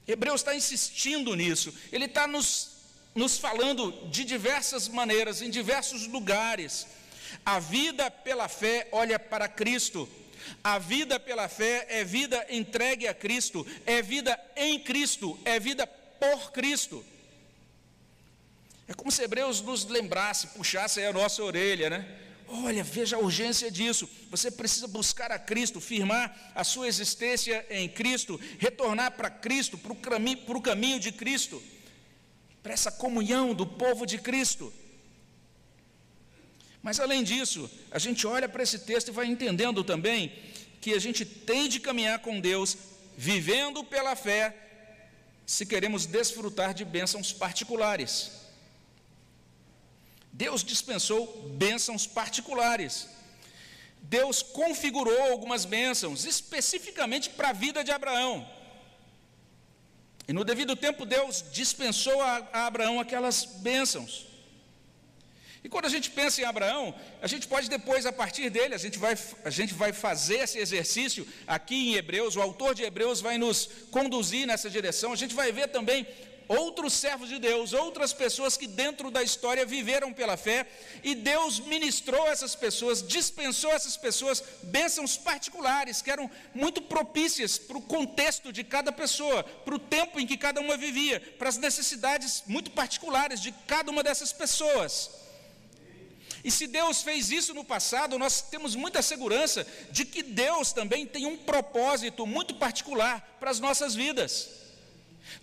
Hebreus 0.08 0.42
está 0.42 0.56
insistindo 0.56 1.36
nisso, 1.36 1.74
ele 1.92 2.06
está 2.06 2.28
nos, 2.28 2.78
nos 3.16 3.38
falando 3.38 3.92
de 4.10 4.24
diversas 4.24 4.88
maneiras, 4.88 5.42
em 5.42 5.50
diversos 5.50 6.06
lugares. 6.06 6.86
A 7.46 7.60
vida 7.60 8.12
pela 8.12 8.48
fé 8.48 8.88
olha 8.92 9.18
para 9.18 9.48
Cristo, 9.48 10.08
a 10.64 10.78
vida 10.78 11.20
pela 11.20 11.48
fé 11.48 11.86
é 11.90 12.04
vida 12.04 12.46
entregue 12.50 13.08
a 13.08 13.14
Cristo, 13.14 13.66
é 13.86 14.02
vida 14.02 14.40
em 14.56 14.80
Cristo, 14.80 15.40
é 15.44 15.60
vida 15.60 15.88
por 15.88 16.52
Cristo. 16.52 17.04
É 18.88 18.94
como 18.94 19.12
se 19.12 19.24
Hebreus 19.24 19.62
nos 19.62 19.86
lembrasse, 19.86 20.48
puxasse 20.48 21.04
a 21.04 21.12
nossa 21.12 21.44
orelha, 21.44 21.90
né? 21.90 22.20
Olha, 22.48 22.84
veja 22.84 23.16
a 23.16 23.20
urgência 23.20 23.72
disso. 23.72 24.08
Você 24.30 24.52
precisa 24.52 24.88
buscar 24.88 25.32
a 25.32 25.40
Cristo, 25.40 25.82
firmar 25.82 26.52
a 26.54 26.64
sua 26.64 26.88
existência 26.88 27.66
em 27.70 27.90
Cristo, 27.90 28.40
retornar 28.60 29.12
para 29.14 29.30
Cristo, 29.30 29.78
para 29.78 29.92
o 29.92 30.62
caminho, 30.62 31.00
de 31.00 31.12
Cristo, 31.12 31.62
para 32.62 32.74
essa 32.74 32.92
comunhão 32.92 33.54
do 33.56 33.66
povo 33.66 34.06
de 34.06 34.20
Cristo. 34.20 34.72
Mas 36.86 37.00
além 37.00 37.24
disso, 37.24 37.68
a 37.90 37.98
gente 37.98 38.28
olha 38.28 38.48
para 38.48 38.62
esse 38.62 38.78
texto 38.78 39.08
e 39.08 39.12
vai 39.12 39.26
entendendo 39.26 39.84
também 39.84 40.32
que 40.80 40.94
a 40.94 41.00
gente 41.00 41.26
tem 41.26 41.68
de 41.68 41.80
caminhar 41.80 42.20
com 42.20 42.40
Deus, 42.40 42.78
vivendo 43.18 43.84
pela 43.84 44.16
fé, 44.16 44.56
se 45.48 45.66
queremos 45.66 46.06
desfrutar 46.06 46.76
de 46.76 46.86
bênçãos 46.86 47.34
particulares. 47.34 48.34
Deus 50.32 50.64
dispensou 50.64 51.50
bênçãos 51.58 52.06
particulares. 52.06 53.10
Deus 54.04 54.44
configurou 54.44 55.24
algumas 55.32 55.66
bênçãos 55.66 56.24
especificamente 56.24 57.32
para 57.32 57.50
a 57.50 57.54
vida 57.54 57.84
de 57.84 57.92
Abraão. 57.92 58.48
E 60.28 60.34
no 60.34 60.44
devido 60.44 60.76
tempo, 60.76 61.04
Deus 61.04 61.44
dispensou 61.52 62.22
a, 62.22 62.48
a 62.54 62.68
Abraão 62.68 63.00
aquelas 63.00 63.44
bênçãos. 63.44 64.35
E 65.66 65.68
quando 65.68 65.86
a 65.86 65.90
gente 65.90 66.12
pensa 66.12 66.40
em 66.40 66.44
Abraão, 66.44 66.94
a 67.20 67.26
gente 67.26 67.48
pode 67.48 67.68
depois, 67.68 68.06
a 68.06 68.12
partir 68.12 68.52
dele, 68.52 68.76
a 68.76 68.78
gente 68.78 69.00
vai, 69.00 69.18
a 69.44 69.50
gente 69.50 69.74
vai 69.74 69.92
fazer 69.92 70.42
esse 70.42 70.60
exercício 70.60 71.28
aqui 71.48 71.90
em 71.90 71.96
Hebreus, 71.96 72.36
o 72.36 72.42
autor 72.42 72.76
de 72.76 72.84
Hebreus 72.84 73.20
vai 73.20 73.40
nos 73.40 73.68
conduzir 73.90 74.46
nessa 74.46 74.70
direção, 74.70 75.12
a 75.12 75.16
gente 75.16 75.34
vai 75.34 75.52
ver 75.52 75.70
também 75.70 76.06
outros 76.48 76.94
servos 76.94 77.30
de 77.30 77.40
Deus, 77.40 77.74
outras 77.74 78.14
pessoas 78.14 78.56
que 78.56 78.68
dentro 78.68 79.10
da 79.10 79.24
história 79.24 79.66
viveram 79.66 80.14
pela 80.14 80.38
fé, 80.38 80.68
e 81.04 81.16
Deus 81.16 81.60
ministrou 81.60 82.28
essas 82.28 82.54
pessoas, 82.54 83.02
dispensou 83.02 83.72
essas 83.72 83.98
pessoas 83.98 84.44
bênçãos 84.62 85.18
particulares, 85.18 86.00
que 86.00 86.12
eram 86.12 86.30
muito 86.54 86.80
propícias 86.80 87.58
para 87.58 87.80
o 87.80 87.82
contexto 87.82 88.54
de 88.54 88.64
cada 88.64 88.92
pessoa, 88.92 89.44
para 89.44 89.74
o 89.74 89.80
tempo 89.80 90.20
em 90.20 90.28
que 90.28 90.38
cada 90.38 90.62
uma 90.62 90.78
vivia, 90.78 91.20
para 91.40 91.50
as 91.50 91.58
necessidades 91.58 92.44
muito 92.46 92.70
particulares 92.70 93.42
de 93.42 93.52
cada 93.66 93.90
uma 93.90 94.04
dessas 94.04 94.32
pessoas. 94.32 95.25
E 96.46 96.52
se 96.52 96.68
Deus 96.68 97.02
fez 97.02 97.32
isso 97.32 97.56
no 97.56 97.66
passado, 97.66 98.20
nós 98.20 98.40
temos 98.40 98.76
muita 98.76 99.02
segurança 99.02 99.66
de 99.90 100.06
que 100.06 100.22
Deus 100.22 100.72
também 100.72 101.04
tem 101.04 101.26
um 101.26 101.36
propósito 101.36 102.28
muito 102.28 102.54
particular 102.54 103.36
para 103.40 103.50
as 103.50 103.60
nossas 103.60 103.96
vidas. 103.96 104.52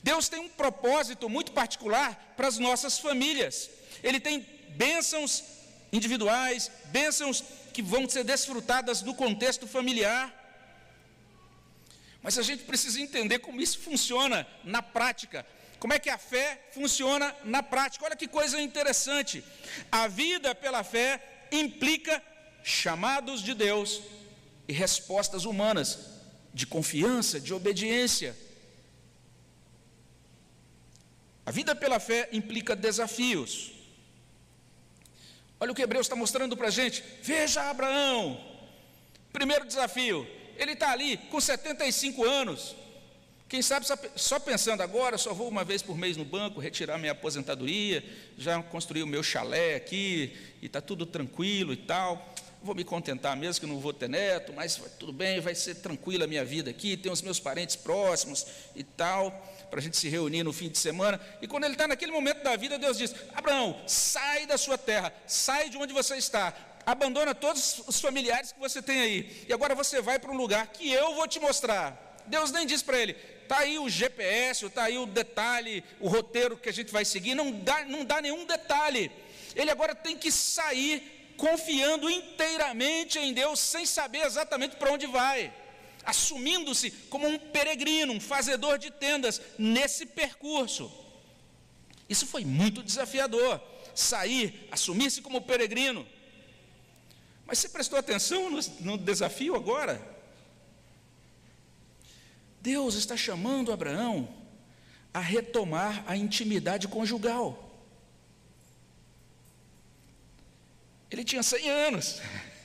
Deus 0.00 0.28
tem 0.28 0.38
um 0.38 0.48
propósito 0.48 1.28
muito 1.28 1.50
particular 1.50 2.34
para 2.36 2.46
as 2.46 2.56
nossas 2.56 3.00
famílias. 3.00 3.68
Ele 4.00 4.20
tem 4.20 4.46
bênçãos 4.76 5.42
individuais, 5.92 6.70
bênçãos 6.92 7.42
que 7.72 7.82
vão 7.82 8.08
ser 8.08 8.22
desfrutadas 8.22 9.02
no 9.02 9.12
contexto 9.12 9.66
familiar. 9.66 10.32
Mas 12.22 12.38
a 12.38 12.42
gente 12.42 12.62
precisa 12.62 13.00
entender 13.00 13.40
como 13.40 13.60
isso 13.60 13.80
funciona 13.80 14.46
na 14.62 14.80
prática. 14.80 15.44
Como 15.82 15.94
é 15.94 15.98
que 15.98 16.10
a 16.10 16.16
fé 16.16 16.68
funciona 16.70 17.34
na 17.42 17.60
prática? 17.60 18.04
Olha 18.04 18.14
que 18.14 18.28
coisa 18.28 18.60
interessante. 18.60 19.44
A 19.90 20.06
vida 20.06 20.54
pela 20.54 20.84
fé 20.84 21.20
implica 21.50 22.22
chamados 22.62 23.42
de 23.42 23.52
Deus 23.52 24.00
e 24.68 24.72
respostas 24.72 25.44
humanas 25.44 25.98
de 26.54 26.68
confiança, 26.68 27.40
de 27.40 27.52
obediência. 27.52 28.36
A 31.44 31.50
vida 31.50 31.74
pela 31.74 31.98
fé 31.98 32.28
implica 32.30 32.76
desafios. 32.76 33.72
Olha 35.58 35.72
o 35.72 35.74
que 35.74 35.82
Hebreus 35.82 36.06
está 36.06 36.14
mostrando 36.14 36.56
para 36.56 36.68
a 36.68 36.70
gente. 36.70 37.02
Veja 37.24 37.68
Abraão. 37.68 38.40
Primeiro 39.32 39.66
desafio. 39.66 40.28
Ele 40.56 40.74
está 40.74 40.92
ali 40.92 41.16
com 41.16 41.40
75 41.40 42.24
anos. 42.24 42.76
Quem 43.52 43.60
sabe 43.60 43.84
só, 44.16 44.38
pensando 44.38 44.82
agora, 44.82 45.18
só 45.18 45.34
vou 45.34 45.46
uma 45.46 45.62
vez 45.62 45.82
por 45.82 45.94
mês 45.94 46.16
no 46.16 46.24
banco 46.24 46.58
retirar 46.58 46.96
minha 46.96 47.12
aposentadoria, 47.12 48.02
já 48.38 48.62
construí 48.62 49.02
o 49.02 49.06
meu 49.06 49.22
chalé 49.22 49.74
aqui 49.74 50.34
e 50.62 50.64
está 50.64 50.80
tudo 50.80 51.04
tranquilo 51.04 51.70
e 51.74 51.76
tal. 51.76 52.34
Vou 52.62 52.74
me 52.74 52.82
contentar 52.82 53.36
mesmo 53.36 53.60
que 53.60 53.66
não 53.66 53.78
vou 53.78 53.92
ter 53.92 54.08
neto, 54.08 54.54
mas 54.54 54.80
tudo 54.98 55.12
bem, 55.12 55.38
vai 55.38 55.54
ser 55.54 55.74
tranquila 55.74 56.24
a 56.24 56.26
minha 56.26 56.42
vida 56.46 56.70
aqui. 56.70 56.96
Tem 56.96 57.12
os 57.12 57.20
meus 57.20 57.38
parentes 57.38 57.76
próximos 57.76 58.46
e 58.74 58.82
tal 58.82 59.30
para 59.68 59.80
a 59.80 59.82
gente 59.82 59.98
se 59.98 60.08
reunir 60.08 60.42
no 60.42 60.52
fim 60.54 60.70
de 60.70 60.78
semana. 60.78 61.20
E 61.42 61.46
quando 61.46 61.64
ele 61.64 61.74
está 61.74 61.86
naquele 61.86 62.10
momento 62.10 62.42
da 62.42 62.56
vida, 62.56 62.78
Deus 62.78 62.96
diz: 62.96 63.14
Abraão, 63.34 63.78
sai 63.86 64.46
da 64.46 64.56
sua 64.56 64.78
terra, 64.78 65.12
sai 65.26 65.68
de 65.68 65.76
onde 65.76 65.92
você 65.92 66.16
está, 66.16 66.54
abandona 66.86 67.34
todos 67.34 67.82
os 67.86 68.00
familiares 68.00 68.50
que 68.50 68.58
você 68.58 68.80
tem 68.80 68.98
aí, 68.98 69.44
e 69.46 69.52
agora 69.52 69.74
você 69.74 70.00
vai 70.00 70.18
para 70.18 70.32
um 70.32 70.38
lugar 70.38 70.68
que 70.68 70.90
eu 70.90 71.14
vou 71.14 71.28
te 71.28 71.38
mostrar. 71.38 72.08
Deus 72.26 72.50
nem 72.52 72.66
diz 72.66 72.82
para 72.82 72.98
ele: 72.98 73.14
está 73.52 73.58
aí 73.58 73.78
o 73.78 73.88
GPS, 73.88 74.64
está 74.64 74.84
aí 74.84 74.96
o 74.96 75.04
detalhe, 75.04 75.84
o 76.00 76.08
roteiro 76.08 76.56
que 76.56 76.70
a 76.70 76.72
gente 76.72 76.90
vai 76.90 77.04
seguir, 77.04 77.34
não 77.34 77.52
dá, 77.52 77.84
não 77.84 78.02
dá 78.02 78.22
nenhum 78.22 78.46
detalhe. 78.46 79.12
Ele 79.54 79.70
agora 79.70 79.94
tem 79.94 80.16
que 80.16 80.32
sair 80.32 81.34
confiando 81.36 82.08
inteiramente 82.08 83.18
em 83.18 83.34
Deus, 83.34 83.60
sem 83.60 83.84
saber 83.84 84.24
exatamente 84.24 84.76
para 84.76 84.90
onde 84.90 85.06
vai 85.06 85.52
assumindo-se 86.04 86.90
como 87.08 87.28
um 87.28 87.38
peregrino, 87.38 88.12
um 88.12 88.20
fazedor 88.20 88.76
de 88.76 88.90
tendas 88.90 89.40
nesse 89.56 90.04
percurso. 90.04 90.90
Isso 92.08 92.26
foi 92.26 92.44
muito 92.44 92.82
desafiador, 92.82 93.60
sair, 93.94 94.66
assumir-se 94.72 95.22
como 95.22 95.42
peregrino. 95.42 96.04
Mas 97.46 97.58
você 97.58 97.68
prestou 97.68 97.98
atenção 97.98 98.50
no, 98.50 98.58
no 98.80 98.98
desafio 98.98 99.54
agora? 99.54 100.11
Deus 102.62 102.94
está 102.94 103.16
chamando 103.16 103.72
Abraão 103.72 104.28
a 105.12 105.20
retomar 105.20 106.04
a 106.06 106.16
intimidade 106.16 106.86
conjugal. 106.86 107.68
Ele 111.10 111.24
tinha 111.24 111.42
100 111.42 111.70
anos. 111.70 112.22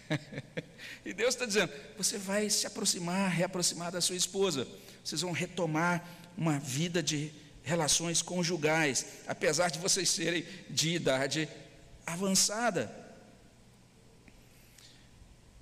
E 1.06 1.14
Deus 1.14 1.36
está 1.36 1.46
dizendo: 1.46 1.72
você 1.98 2.18
vai 2.18 2.50
se 2.50 2.68
aproximar, 2.68 3.32
reaproximar 3.32 3.94
da 3.94 4.02
sua 4.02 4.18
esposa. 4.18 4.68
Vocês 5.02 5.22
vão 5.22 5.32
retomar 5.32 6.06
uma 6.38 6.60
vida 6.60 7.02
de 7.02 7.32
relações 7.64 8.22
conjugais, 8.22 9.06
apesar 9.26 9.70
de 9.70 9.80
vocês 9.80 10.10
serem 10.10 10.46
de 10.70 10.96
idade 10.96 11.48
avançada. 12.06 12.94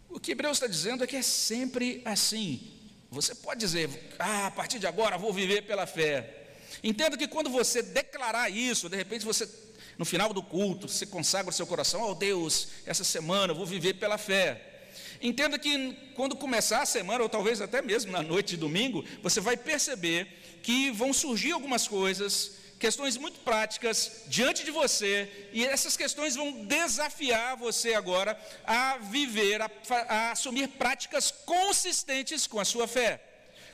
O 0.09 0.19
que 0.19 0.31
Hebreus 0.31 0.57
está 0.57 0.65
dizendo 0.65 1.03
é 1.03 1.07
que 1.07 1.15
é 1.15 1.21
sempre 1.21 2.01
assim. 2.03 2.71
Você 3.15 3.33
pode 3.33 3.61
dizer, 3.61 3.89
ah, 4.19 4.47
a 4.47 4.51
partir 4.51 4.77
de 4.77 4.85
agora 4.85 5.17
vou 5.17 5.31
viver 5.31 5.61
pela 5.61 5.87
fé. 5.87 6.47
Entenda 6.83 7.15
que 7.15 7.29
quando 7.29 7.49
você 7.49 7.81
declarar 7.81 8.49
isso, 8.49 8.89
de 8.89 8.97
repente 8.97 9.23
você, 9.23 9.47
no 9.97 10.03
final 10.03 10.33
do 10.33 10.43
culto, 10.43 10.89
você 10.89 11.05
consagra 11.05 11.49
o 11.49 11.53
seu 11.53 11.65
coração, 11.65 12.01
oh 12.01 12.13
Deus, 12.13 12.67
essa 12.85 13.05
semana 13.05 13.53
eu 13.53 13.55
vou 13.55 13.65
viver 13.65 13.93
pela 13.93 14.17
fé. 14.17 14.61
Entenda 15.21 15.57
que 15.57 15.93
quando 16.13 16.35
começar 16.35 16.81
a 16.81 16.85
semana, 16.85 17.23
ou 17.23 17.29
talvez 17.29 17.61
até 17.61 17.81
mesmo 17.81 18.11
na 18.11 18.21
noite 18.21 18.49
de 18.49 18.57
domingo, 18.57 19.05
você 19.23 19.39
vai 19.39 19.55
perceber 19.55 20.27
que 20.61 20.91
vão 20.91 21.13
surgir 21.13 21.53
algumas 21.53 21.87
coisas, 21.87 22.57
questões 22.79 23.17
muito 23.17 23.39
práticas 23.39 24.23
diante 24.27 24.63
de 24.63 24.71
você, 24.71 25.49
e 25.53 25.65
essas 25.65 25.95
questões 25.95 26.35
vão 26.35 26.65
desafiar 26.65 27.55
você 27.57 27.93
agora 27.93 28.39
a 28.65 28.97
viver, 28.97 29.61
a, 29.61 29.71
a 30.09 30.31
assumir 30.31 30.67
práticas 30.69 31.31
consistentes 31.31 32.47
com 32.47 32.59
a 32.59 32.65
sua 32.65 32.87
fé 32.87 33.21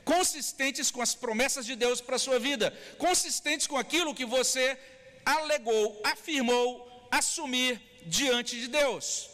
consistentes 0.04 0.90
com 0.90 1.00
as 1.00 1.14
promessas 1.14 1.64
de 1.64 1.76
Deus 1.76 2.00
para 2.00 2.16
a 2.16 2.18
sua 2.18 2.38
vida, 2.38 2.76
consistentes 2.98 3.66
com 3.68 3.76
aquilo 3.76 4.14
que 4.14 4.24
você 4.24 4.76
alegou, 5.24 6.00
afirmou, 6.04 7.08
assumir 7.10 7.80
diante 8.06 8.60
de 8.60 8.68
Deus. 8.68 9.30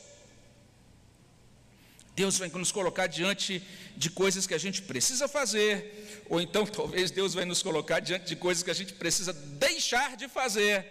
Deus 2.15 2.37
vai 2.37 2.49
nos 2.49 2.73
colocar 2.73 3.07
diante 3.07 3.63
de 3.99 4.09
coisas 4.11 4.47
que 4.47 4.55
a 4.55 4.59
gente 4.59 4.81
precisa 4.83 5.27
fazer, 5.27 6.25
ou 6.31 6.41
então 6.41 6.65
talvez 6.81 7.11
Deus 7.11 7.35
vai 7.35 7.45
nos 7.45 7.63
colocar 7.63 7.99
diante 7.99 8.27
de 8.27 8.37
coisas 8.37 8.63
que 8.63 8.71
a 8.71 8.75
gente 8.75 8.93
precisa 8.93 9.33
deixar 9.33 10.17
de 10.17 10.29
fazer, 10.29 10.87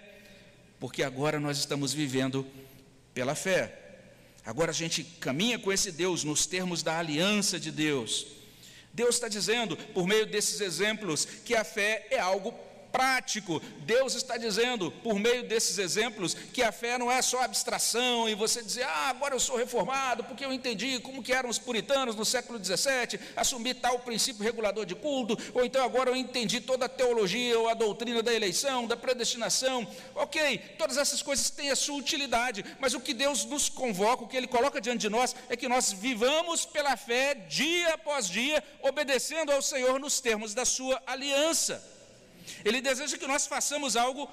porque 0.77 1.01
agora 1.01 1.39
nós 1.39 1.57
estamos 1.57 1.93
vivendo 1.93 2.45
pela 3.13 3.33
fé. 3.33 3.79
Agora 4.45 4.71
a 4.71 4.73
gente 4.73 5.03
caminha 5.03 5.57
com 5.57 5.71
esse 5.71 5.91
Deus 5.91 6.25
nos 6.25 6.45
termos 6.45 6.83
da 6.83 6.99
aliança 6.99 7.57
de 7.57 7.71
Deus. 7.71 8.27
Deus 8.93 9.15
está 9.15 9.29
dizendo, 9.29 9.77
por 9.77 10.05
meio 10.05 10.25
desses 10.25 10.59
exemplos, 10.59 11.25
que 11.25 11.55
a 11.55 11.63
fé 11.63 12.07
é 12.11 12.19
algo 12.19 12.51
prático. 12.97 13.61
Deus 13.85 14.15
está 14.15 14.37
dizendo, 14.37 14.89
por 14.89 15.19
meio 15.19 15.43
desses 15.43 15.77
exemplos, 15.77 16.33
que 16.33 16.63
a 16.63 16.71
fé 16.71 16.97
não 16.97 17.11
é 17.11 17.21
só 17.21 17.43
abstração 17.43 18.27
e 18.27 18.33
você 18.33 18.63
dizer, 18.63 18.85
ah, 18.85 19.09
agora 19.09 19.35
eu 19.35 19.39
sou 19.39 19.55
reformado, 19.55 20.23
porque 20.23 20.43
eu 20.43 20.51
entendi 20.51 20.99
como 20.99 21.21
que 21.21 21.31
eram 21.31 21.47
os 21.47 21.59
puritanos 21.59 22.15
no 22.15 22.25
século 22.25 22.57
XVII, 22.57 23.19
assumi 23.35 23.75
tal 23.75 23.99
princípio 23.99 24.43
regulador 24.43 24.83
de 24.83 24.95
culto, 24.95 25.37
ou 25.53 25.63
então 25.63 25.85
agora 25.85 26.09
eu 26.09 26.15
entendi 26.15 26.59
toda 26.59 26.87
a 26.87 26.89
teologia 26.89 27.59
ou 27.59 27.69
a 27.69 27.75
doutrina 27.75 28.23
da 28.23 28.33
eleição, 28.33 28.87
da 28.87 28.97
predestinação. 28.97 29.87
Ok, 30.15 30.57
todas 30.79 30.97
essas 30.97 31.21
coisas 31.21 31.51
têm 31.51 31.69
a 31.69 31.75
sua 31.75 31.97
utilidade, 31.97 32.65
mas 32.79 32.95
o 32.95 32.99
que 32.99 33.13
Deus 33.13 33.45
nos 33.45 33.69
convoca, 33.69 34.23
o 34.23 34.27
que 34.27 34.35
Ele 34.35 34.47
coloca 34.47 34.81
diante 34.81 35.01
de 35.01 35.09
nós, 35.09 35.35
é 35.49 35.55
que 35.55 35.67
nós 35.67 35.91
vivamos 35.91 36.65
pela 36.65 36.97
fé 36.97 37.35
dia 37.35 37.93
após 37.93 38.27
dia, 38.27 38.63
obedecendo 38.81 39.51
ao 39.51 39.61
Senhor 39.61 39.99
nos 39.99 40.19
termos 40.19 40.55
da 40.55 40.65
sua 40.65 40.99
aliança. 41.05 41.96
Ele 42.63 42.81
deseja 42.81 43.17
que 43.17 43.27
nós 43.27 43.47
façamos 43.47 43.95
algo 43.95 44.29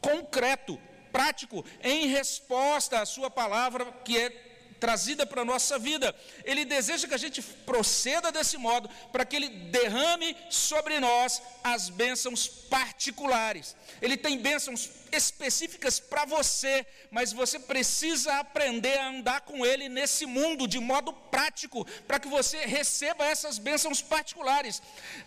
concreto, 0.00 0.80
prático, 1.12 1.64
em 1.82 2.06
resposta 2.06 3.00
à 3.00 3.06
Sua 3.06 3.30
palavra, 3.30 3.86
que 4.04 4.18
é 4.18 4.30
trazida 4.78 5.26
para 5.26 5.42
a 5.42 5.44
nossa 5.44 5.78
vida. 5.78 6.14
Ele 6.44 6.64
deseja 6.64 7.06
que 7.08 7.14
a 7.14 7.18
gente 7.18 7.42
proceda 7.42 8.30
desse 8.32 8.56
modo, 8.56 8.88
para 9.12 9.24
que 9.24 9.36
Ele 9.36 9.48
derrame 9.48 10.36
sobre 10.50 10.98
nós 11.00 11.42
as 11.62 11.88
bênçãos 11.88 12.46
particulares. 12.46 13.76
Ele 14.00 14.16
tem 14.16 14.38
bênçãos 14.38 14.90
específicas 15.12 15.98
para 15.98 16.24
você, 16.24 16.86
mas 17.10 17.32
você 17.32 17.58
precisa 17.58 18.34
aprender 18.38 18.98
a 18.98 19.08
andar 19.08 19.40
com 19.42 19.64
Ele 19.64 19.88
nesse 19.88 20.26
mundo 20.26 20.66
de 20.66 20.78
modo 20.78 21.12
prático, 21.12 21.86
para 22.06 22.18
que 22.18 22.28
você 22.28 22.58
receba 22.64 23.24
essas 23.26 23.58
bênçãos 23.58 24.02
particulares. 24.02 24.82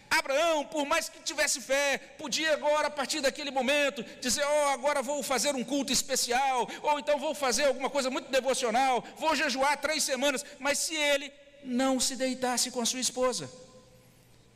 Abraão, 0.10 0.66
por 0.66 0.86
mais 0.86 1.10
que 1.10 1.22
tivesse 1.24 1.62
fé, 1.62 1.98
podia 2.18 2.54
agora, 2.54 2.88
a 2.88 2.92
partir 2.92 3.22
daquele 3.22 3.52
momento, 3.52 4.04
dizer: 4.20 4.46
Oh, 4.46 4.70
agora 4.70 5.02
vou 5.02 5.24
fazer 5.24 5.56
um 5.56 5.64
culto 5.64 5.92
especial, 5.92 6.70
ou 6.82 7.00
então 7.00 7.18
vou 7.18 7.34
fazer 7.34 7.66
alguma 7.66 7.90
coisa 7.90 8.10
muito 8.10 8.30
devocional, 8.32 9.04
vou 9.18 9.36
jejuar 9.36 9.80
três 9.80 10.04
semanas, 10.04 10.46
mas 10.60 10.80
se 10.80 10.96
ele 10.96 11.32
não 11.64 12.00
se 12.00 12.16
deitasse 12.16 12.72
com 12.72 12.82
a 12.82 12.86
sua 12.86 13.00
esposa, 13.00 13.50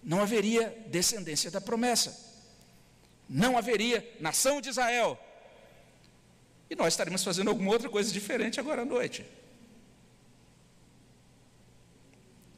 não 0.04 0.22
haveria 0.22 0.76
descendência 0.88 1.50
da 1.50 1.60
promessa. 1.60 2.25
Não 3.28 3.58
haveria 3.58 4.08
nação 4.20 4.62
de 4.62 4.70
Israel. 4.70 5.20
E 6.70 6.76
nós 6.76 6.94
estaremos 6.94 7.24
fazendo 7.24 7.50
alguma 7.50 7.72
outra 7.72 7.90
coisa 7.90 8.12
diferente 8.12 8.60
agora 8.60 8.82
à 8.82 8.86
noite. 8.86 9.26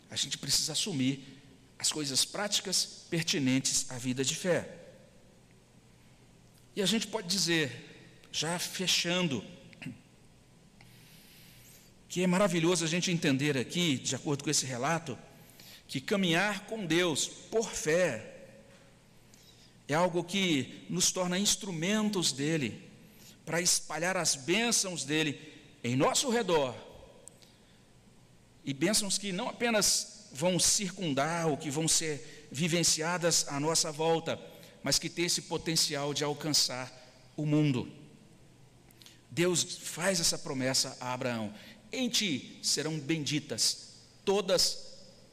A 0.09 0.15
gente 0.15 0.37
precisa 0.37 0.71
assumir 0.71 1.37
as 1.77 1.91
coisas 1.91 2.25
práticas 2.25 3.05
pertinentes 3.09 3.89
à 3.91 3.97
vida 3.97 4.23
de 4.23 4.35
fé. 4.35 4.69
E 6.75 6.81
a 6.81 6.85
gente 6.85 7.07
pode 7.07 7.27
dizer, 7.27 7.71
já 8.31 8.57
fechando, 8.57 9.43
que 12.07 12.23
é 12.23 12.27
maravilhoso 12.27 12.85
a 12.85 12.87
gente 12.87 13.11
entender 13.11 13.57
aqui, 13.57 13.97
de 13.97 14.15
acordo 14.15 14.43
com 14.43 14.49
esse 14.49 14.65
relato, 14.65 15.17
que 15.87 16.01
caminhar 16.01 16.65
com 16.65 16.85
Deus 16.85 17.27
por 17.27 17.69
fé 17.69 18.36
é 19.87 19.93
algo 19.93 20.23
que 20.23 20.85
nos 20.89 21.11
torna 21.11 21.39
instrumentos 21.39 22.31
dele 22.31 22.87
para 23.45 23.61
espalhar 23.61 24.17
as 24.17 24.35
bênçãos 24.35 25.05
dele 25.05 25.39
em 25.83 25.95
nosso 25.95 26.29
redor. 26.29 26.75
E 28.65 28.73
bênçãos 28.73 29.17
que 29.17 29.31
não 29.31 29.47
apenas 29.47 30.27
vão 30.33 30.59
circundar 30.59 31.47
ou 31.47 31.55
que 31.55 31.69
vão 31.69 31.87
ser 31.87 32.47
vivenciadas 32.51 33.47
à 33.47 33.59
nossa 33.59 33.91
volta, 33.91 34.39
mas 34.83 34.99
que 34.99 35.09
têm 35.09 35.25
esse 35.25 35.43
potencial 35.43 36.13
de 36.13 36.23
alcançar 36.23 36.91
o 37.37 37.45
mundo. 37.45 37.89
Deus 39.31 39.63
faz 39.83 40.19
essa 40.19 40.37
promessa 40.37 40.97
a 40.99 41.13
Abraão: 41.13 41.53
em 41.91 42.09
ti 42.09 42.59
serão 42.61 42.99
benditas 42.99 43.93
todas 44.25 44.87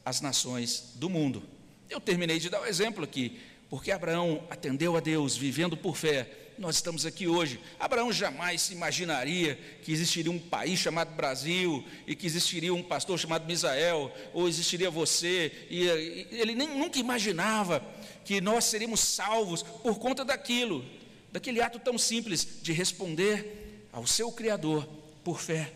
as 0.05 0.21
nações 0.21 0.91
do 0.95 1.09
mundo. 1.09 1.43
Eu 1.89 1.99
terminei 1.99 2.39
de 2.39 2.49
dar 2.49 2.61
o 2.61 2.63
um 2.63 2.67
exemplo 2.67 3.03
aqui, 3.03 3.39
porque 3.69 3.91
Abraão 3.91 4.43
atendeu 4.49 4.95
a 4.95 4.99
Deus, 4.99 5.35
vivendo 5.35 5.75
por 5.75 5.95
fé. 5.95 6.29
Nós 6.57 6.75
estamos 6.75 7.05
aqui 7.05 7.27
hoje. 7.27 7.59
Abraão 7.79 8.13
jamais 8.13 8.61
se 8.61 8.73
imaginaria 8.73 9.59
que 9.81 9.91
existiria 9.91 10.31
um 10.31 10.39
país 10.39 10.79
chamado 10.79 11.13
Brasil 11.15 11.83
e 12.07 12.15
que 12.15 12.25
existiria 12.25 12.73
um 12.73 12.83
pastor 12.83 13.19
chamado 13.19 13.45
Misael, 13.45 14.11
ou 14.33 14.47
existiria 14.47 14.89
você. 14.89 15.51
E 15.69 15.83
ele 16.31 16.55
nem, 16.55 16.69
nunca 16.69 16.99
imaginava 16.99 17.83
que 18.23 18.39
nós 18.39 18.65
seríamos 18.65 19.01
salvos 19.01 19.63
por 19.63 19.99
conta 19.99 20.23
daquilo, 20.23 20.85
daquele 21.31 21.61
ato 21.61 21.79
tão 21.79 21.97
simples 21.97 22.47
de 22.61 22.71
responder 22.71 23.87
ao 23.91 24.07
seu 24.07 24.31
Criador 24.31 24.87
por 25.23 25.41
fé. 25.41 25.73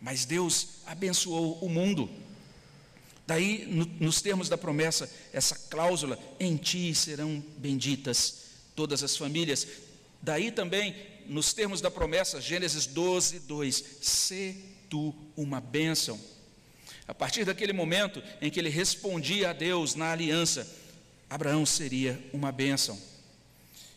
Mas 0.00 0.26
Deus 0.26 0.80
abençoou 0.84 1.58
o 1.62 1.68
mundo. 1.68 2.10
Daí, 3.26 3.66
no, 3.66 3.86
nos 4.00 4.20
termos 4.20 4.48
da 4.48 4.58
promessa, 4.58 5.10
essa 5.32 5.54
cláusula: 5.70 6.18
em 6.38 6.56
ti 6.56 6.94
serão 6.94 7.42
benditas 7.56 8.44
todas 8.74 9.02
as 9.02 9.16
famílias. 9.16 9.66
Daí 10.20 10.50
também, 10.50 10.94
nos 11.26 11.52
termos 11.52 11.80
da 11.80 11.90
promessa, 11.90 12.40
Gênesis 12.40 12.86
12, 12.86 13.40
2: 13.40 13.84
se 14.00 14.56
tu 14.90 15.14
uma 15.36 15.60
bênção. 15.60 16.20
A 17.06 17.14
partir 17.14 17.44
daquele 17.44 17.72
momento 17.72 18.22
em 18.40 18.50
que 18.50 18.58
ele 18.58 18.70
respondia 18.70 19.50
a 19.50 19.52
Deus 19.52 19.94
na 19.94 20.12
aliança, 20.12 20.66
Abraão 21.28 21.66
seria 21.66 22.22
uma 22.32 22.50
bênção. 22.50 22.98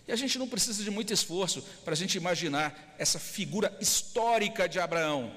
E 0.08 0.12
a 0.12 0.16
gente 0.16 0.40
não 0.40 0.48
precisa 0.48 0.84
de 0.84 0.90
muito 0.90 1.14
esforço 1.14 1.62
para 1.84 1.94
a 1.94 1.98
gente 1.98 2.16
imaginar 2.16 2.96
essa 2.98 3.20
figura 3.20 3.76
histórica 3.82 4.68
de 4.68 4.80
Abraão 4.80 5.34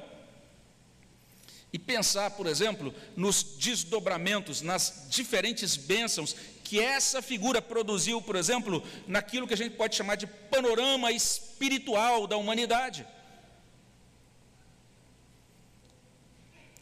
e 1.72 1.78
pensar, 1.78 2.30
por 2.32 2.46
exemplo, 2.46 2.92
nos 3.16 3.42
desdobramentos, 3.42 4.60
nas 4.60 5.06
diferentes 5.08 5.76
bênçãos 5.76 6.34
que 6.64 6.80
essa 6.80 7.20
figura 7.20 7.60
produziu, 7.60 8.22
por 8.22 8.36
exemplo, 8.36 8.82
naquilo 9.06 9.46
que 9.46 9.54
a 9.54 9.56
gente 9.56 9.76
pode 9.76 9.96
chamar 9.96 10.16
de 10.16 10.26
panorama 10.26 11.10
espiritual 11.10 12.26
da 12.26 12.36
humanidade. 12.36 13.06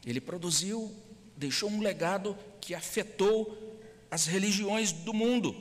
Ele 0.05 0.21
produziu, 0.21 0.95
deixou 1.37 1.71
um 1.71 1.81
legado 1.81 2.37
que 2.61 2.75
afetou 2.75 3.79
as 4.11 4.27
religiões 4.27 4.93
do 4.93 5.13
mundo. 5.13 5.55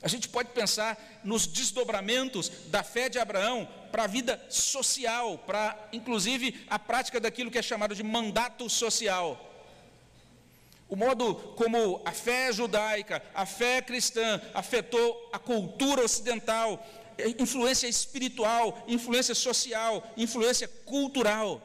A 0.00 0.08
gente 0.08 0.28
pode 0.28 0.50
pensar 0.50 1.20
nos 1.24 1.46
desdobramentos 1.46 2.48
da 2.66 2.82
fé 2.84 3.08
de 3.08 3.18
Abraão 3.18 3.68
para 3.90 4.04
a 4.04 4.06
vida 4.06 4.40
social, 4.48 5.38
para 5.38 5.76
inclusive 5.92 6.64
a 6.68 6.78
prática 6.78 7.18
daquilo 7.18 7.50
que 7.50 7.58
é 7.58 7.62
chamado 7.62 7.94
de 7.94 8.02
mandato 8.02 8.68
social. 8.70 9.44
O 10.88 10.96
modo 10.96 11.34
como 11.56 12.00
a 12.04 12.12
fé 12.12 12.52
judaica, 12.52 13.22
a 13.34 13.44
fé 13.44 13.82
cristã 13.82 14.40
afetou 14.54 15.30
a 15.32 15.38
cultura 15.38 16.02
ocidental, 16.02 16.86
influência 17.38 17.88
espiritual, 17.88 18.84
influência 18.86 19.34
social, 19.34 20.08
influência 20.16 20.68
cultural. 20.86 21.60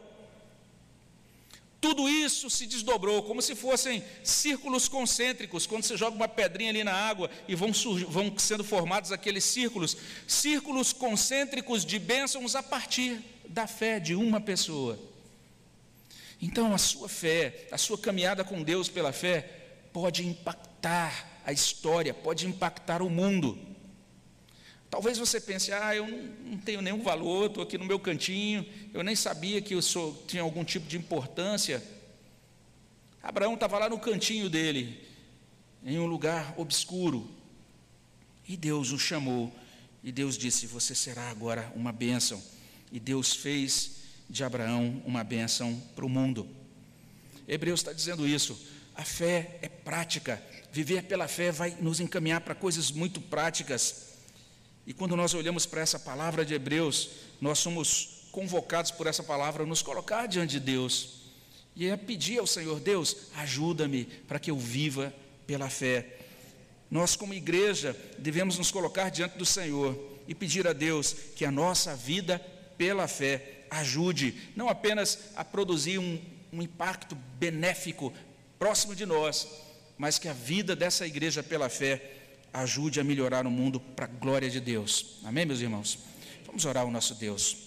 Tudo 1.83 2.07
isso 2.07 2.49
se 2.49 2.65
desdobrou, 2.65 3.21
como 3.23 3.41
se 3.41 3.55
fossem 3.55 4.01
círculos 4.23 4.87
concêntricos, 4.87 5.67
quando 5.67 5.83
você 5.83 5.97
joga 5.97 6.15
uma 6.15 6.29
pedrinha 6.29 6.69
ali 6.69 6.81
na 6.81 6.93
água 6.93 7.29
e 7.45 7.55
vão, 7.55 7.73
vão 8.07 8.33
sendo 8.39 8.63
formados 8.63 9.11
aqueles 9.11 9.43
círculos, 9.43 9.97
círculos 10.25 10.93
concêntricos 10.93 11.85
de 11.85 11.99
bênçãos 11.99 12.55
a 12.55 12.63
partir 12.63 13.19
da 13.49 13.67
fé 13.67 13.99
de 13.99 14.15
uma 14.15 14.39
pessoa. 14.39 14.97
Então, 16.41 16.73
a 16.73 16.77
sua 16.77 17.09
fé, 17.09 17.67
a 17.69 17.77
sua 17.77 17.97
caminhada 17.97 18.45
com 18.45 18.63
Deus 18.63 18.87
pela 18.87 19.11
fé, 19.11 19.41
pode 19.91 20.25
impactar 20.25 21.41
a 21.45 21.51
história, 21.51 22.13
pode 22.13 22.47
impactar 22.47 23.01
o 23.01 23.09
mundo. 23.09 23.59
Talvez 24.93 25.17
você 25.17 25.41
pense, 25.41 25.71
ah, 25.71 25.95
eu 25.95 26.06
não 26.45 26.60
tenho 26.60 26.79
nenhum 26.79 27.01
valor, 27.01 27.47
estou 27.47 27.63
aqui 27.63 27.79
no 27.79 27.84
meu 27.84 27.99
cantinho, 27.99 28.63
eu 28.93 29.03
nem 29.03 29.15
sabia 29.15 29.60
que 29.60 29.73
eu 29.73 29.82
sou, 29.82 30.23
tinha 30.27 30.43
algum 30.43 30.63
tipo 30.63 30.86
de 30.86 30.95
importância. 30.95 31.84
Abraão 33.23 33.56
estava 33.56 33.79
lá 33.79 33.89
no 33.89 33.97
cantinho 33.97 34.51
dele, 34.51 35.03
em 35.84 35.97
um 35.97 36.06
lugar 36.06 36.53
obscuro, 36.58 37.27
e 38.47 38.56
Deus 38.56 38.91
o 38.91 38.99
chamou, 38.99 39.51
e 40.03 40.12
Deus 40.12 40.38
disse: 40.38 40.67
Você 40.67 40.93
será 40.93 41.27
agora 41.27 41.73
uma 41.75 41.91
bênção. 41.91 42.39
E 42.91 42.99
Deus 42.99 43.34
fez 43.34 43.93
de 44.29 44.43
Abraão 44.43 45.01
uma 45.08 45.23
bênção 45.23 45.82
para 45.95 46.06
o 46.06 46.10
mundo. 46.10 46.47
Hebreus 47.47 47.79
está 47.79 47.91
dizendo 47.91 48.27
isso. 48.27 48.56
A 48.93 49.03
fé 49.03 49.58
é 49.63 49.67
prática, 49.67 50.39
viver 50.71 51.06
pela 51.06 51.27
fé 51.27 51.51
vai 51.51 51.71
nos 51.82 51.99
encaminhar 51.99 52.41
para 52.41 52.53
coisas 52.53 52.91
muito 52.91 53.19
práticas. 53.19 54.12
E 54.85 54.93
quando 54.93 55.15
nós 55.15 55.33
olhamos 55.33 55.65
para 55.65 55.81
essa 55.81 55.97
palavra 55.97 56.45
de 56.45 56.53
Hebreus, 56.53 57.09
nós 57.39 57.59
somos 57.59 58.27
convocados 58.31 58.91
por 58.91 59.07
essa 59.07 59.23
palavra 59.23 59.63
a 59.63 59.65
nos 59.65 59.81
colocar 59.81 60.27
diante 60.27 60.53
de 60.53 60.59
Deus 60.59 61.21
e 61.75 61.89
a 61.89 61.97
pedir 61.97 62.39
ao 62.39 62.47
Senhor: 62.47 62.79
Deus, 62.79 63.15
ajuda-me 63.35 64.05
para 64.27 64.39
que 64.39 64.51
eu 64.51 64.57
viva 64.57 65.13
pela 65.47 65.69
fé. 65.69 66.17
Nós, 66.91 67.15
como 67.15 67.33
igreja, 67.33 67.97
devemos 68.19 68.57
nos 68.57 68.71
colocar 68.71 69.09
diante 69.09 69.37
do 69.37 69.45
Senhor 69.45 69.97
e 70.27 70.35
pedir 70.35 70.67
a 70.67 70.73
Deus 70.73 71.13
que 71.35 71.45
a 71.45 71.51
nossa 71.51 71.95
vida 71.95 72.39
pela 72.77 73.07
fé 73.07 73.65
ajude, 73.69 74.35
não 74.55 74.69
apenas 74.69 75.17
a 75.35 75.43
produzir 75.43 75.97
um, 75.97 76.21
um 76.51 76.61
impacto 76.61 77.15
benéfico 77.39 78.13
próximo 78.59 78.95
de 78.95 79.05
nós, 79.05 79.47
mas 79.97 80.19
que 80.19 80.27
a 80.27 80.33
vida 80.33 80.75
dessa 80.75 81.07
igreja 81.07 81.41
pela 81.41 81.69
fé 81.69 82.22
ajude 82.53 82.99
a 82.99 83.03
melhorar 83.03 83.47
o 83.47 83.51
mundo 83.51 83.79
para 83.79 84.05
a 84.05 84.07
glória 84.07 84.49
de 84.49 84.59
Deus. 84.59 85.17
Amém, 85.23 85.45
meus 85.45 85.59
irmãos? 85.59 85.97
Vamos 86.45 86.63
orar 86.65 86.83
ao 86.83 86.91
nosso 86.91 87.15
Deus. 87.15 87.57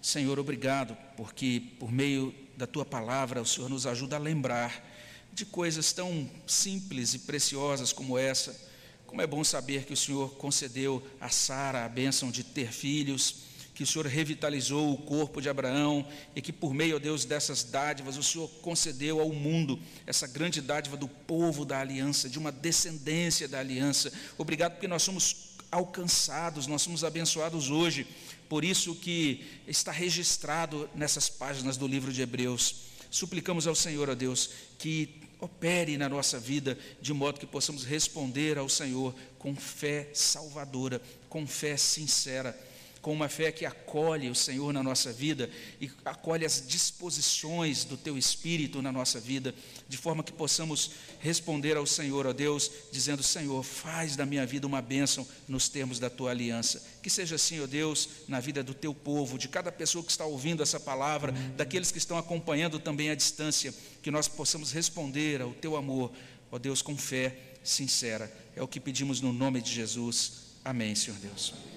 Senhor, 0.00 0.38
obrigado, 0.38 0.96
porque 1.16 1.62
por 1.78 1.90
meio 1.90 2.34
da 2.56 2.66
tua 2.66 2.84
palavra 2.84 3.40
o 3.40 3.46
Senhor 3.46 3.70
nos 3.70 3.86
ajuda 3.86 4.16
a 4.16 4.18
lembrar 4.18 4.84
de 5.32 5.46
coisas 5.46 5.92
tão 5.92 6.28
simples 6.46 7.14
e 7.14 7.20
preciosas 7.20 7.92
como 7.92 8.18
essa. 8.18 8.70
Como 9.06 9.22
é 9.22 9.26
bom 9.26 9.42
saber 9.42 9.84
que 9.84 9.92
o 9.92 9.96
Senhor 9.96 10.34
concedeu 10.34 11.06
a 11.20 11.30
Sara 11.30 11.84
a 11.84 11.88
bênção 11.88 12.30
de 12.30 12.44
ter 12.44 12.70
filhos 12.72 13.51
que 13.74 13.82
o 13.82 13.86
Senhor 13.86 14.06
revitalizou 14.06 14.92
o 14.92 14.98
corpo 14.98 15.40
de 15.40 15.48
Abraão 15.48 16.06
e 16.36 16.42
que 16.42 16.52
por 16.52 16.74
meio, 16.74 16.96
ó 16.96 16.98
Deus, 16.98 17.24
dessas 17.24 17.64
dádivas, 17.64 18.16
o 18.18 18.22
Senhor 18.22 18.48
concedeu 18.60 19.20
ao 19.20 19.30
mundo 19.30 19.78
essa 20.06 20.26
grande 20.26 20.60
dádiva 20.60 20.96
do 20.96 21.08
povo 21.08 21.64
da 21.64 21.80
aliança, 21.80 22.28
de 22.28 22.38
uma 22.38 22.52
descendência 22.52 23.48
da 23.48 23.60
aliança. 23.60 24.12
Obrigado 24.36 24.72
porque 24.72 24.88
nós 24.88 25.02
somos 25.02 25.52
alcançados, 25.70 26.66
nós 26.66 26.82
somos 26.82 27.02
abençoados 27.02 27.70
hoje. 27.70 28.06
Por 28.48 28.62
isso 28.62 28.94
que 28.94 29.42
está 29.66 29.90
registrado 29.90 30.88
nessas 30.94 31.30
páginas 31.30 31.78
do 31.78 31.86
livro 31.86 32.12
de 32.12 32.20
Hebreus. 32.20 32.92
Suplicamos 33.10 33.66
ao 33.66 33.74
Senhor, 33.74 34.10
ó 34.10 34.14
Deus, 34.14 34.50
que 34.78 35.22
opere 35.40 35.96
na 35.96 36.08
nossa 36.08 36.38
vida 36.38 36.78
de 37.00 37.12
modo 37.14 37.40
que 37.40 37.46
possamos 37.46 37.84
responder 37.84 38.58
ao 38.58 38.68
Senhor 38.68 39.14
com 39.38 39.56
fé 39.56 40.10
salvadora, 40.12 41.00
com 41.30 41.46
fé 41.46 41.76
sincera 41.78 42.56
com 43.02 43.12
uma 43.12 43.28
fé 43.28 43.50
que 43.50 43.66
acolhe 43.66 44.30
o 44.30 44.34
Senhor 44.34 44.72
na 44.72 44.80
nossa 44.80 45.12
vida 45.12 45.50
e 45.80 45.90
acolhe 46.04 46.46
as 46.46 46.64
disposições 46.66 47.84
do 47.84 47.96
teu 47.96 48.16
espírito 48.16 48.80
na 48.80 48.92
nossa 48.92 49.18
vida, 49.18 49.52
de 49.88 49.98
forma 49.98 50.22
que 50.22 50.32
possamos 50.32 50.92
responder 51.18 51.76
ao 51.76 51.84
Senhor, 51.84 52.28
ó 52.28 52.32
Deus, 52.32 52.70
dizendo: 52.92 53.20
Senhor, 53.20 53.60
faz 53.64 54.14
da 54.14 54.24
minha 54.24 54.46
vida 54.46 54.68
uma 54.68 54.80
bênção 54.80 55.26
nos 55.48 55.68
termos 55.68 55.98
da 55.98 56.08
tua 56.08 56.30
aliança. 56.30 56.80
Que 57.02 57.10
seja 57.10 57.34
assim, 57.34 57.60
ó 57.60 57.66
Deus, 57.66 58.08
na 58.28 58.38
vida 58.38 58.62
do 58.62 58.72
teu 58.72 58.94
povo, 58.94 59.36
de 59.36 59.48
cada 59.48 59.72
pessoa 59.72 60.04
que 60.04 60.10
está 60.12 60.24
ouvindo 60.24 60.62
essa 60.62 60.78
palavra, 60.78 61.32
daqueles 61.56 61.90
que 61.90 61.98
estão 61.98 62.16
acompanhando 62.16 62.78
também 62.78 63.10
à 63.10 63.16
distância, 63.16 63.74
que 64.00 64.12
nós 64.12 64.28
possamos 64.28 64.70
responder 64.70 65.42
ao 65.42 65.52
teu 65.52 65.76
amor, 65.76 66.12
ó 66.52 66.58
Deus, 66.58 66.80
com 66.80 66.96
fé 66.96 67.36
sincera. 67.64 68.32
É 68.54 68.62
o 68.62 68.68
que 68.68 68.78
pedimos 68.78 69.20
no 69.20 69.32
nome 69.32 69.60
de 69.60 69.72
Jesus. 69.72 70.52
Amém, 70.64 70.94
Senhor 70.94 71.18
Deus. 71.18 71.71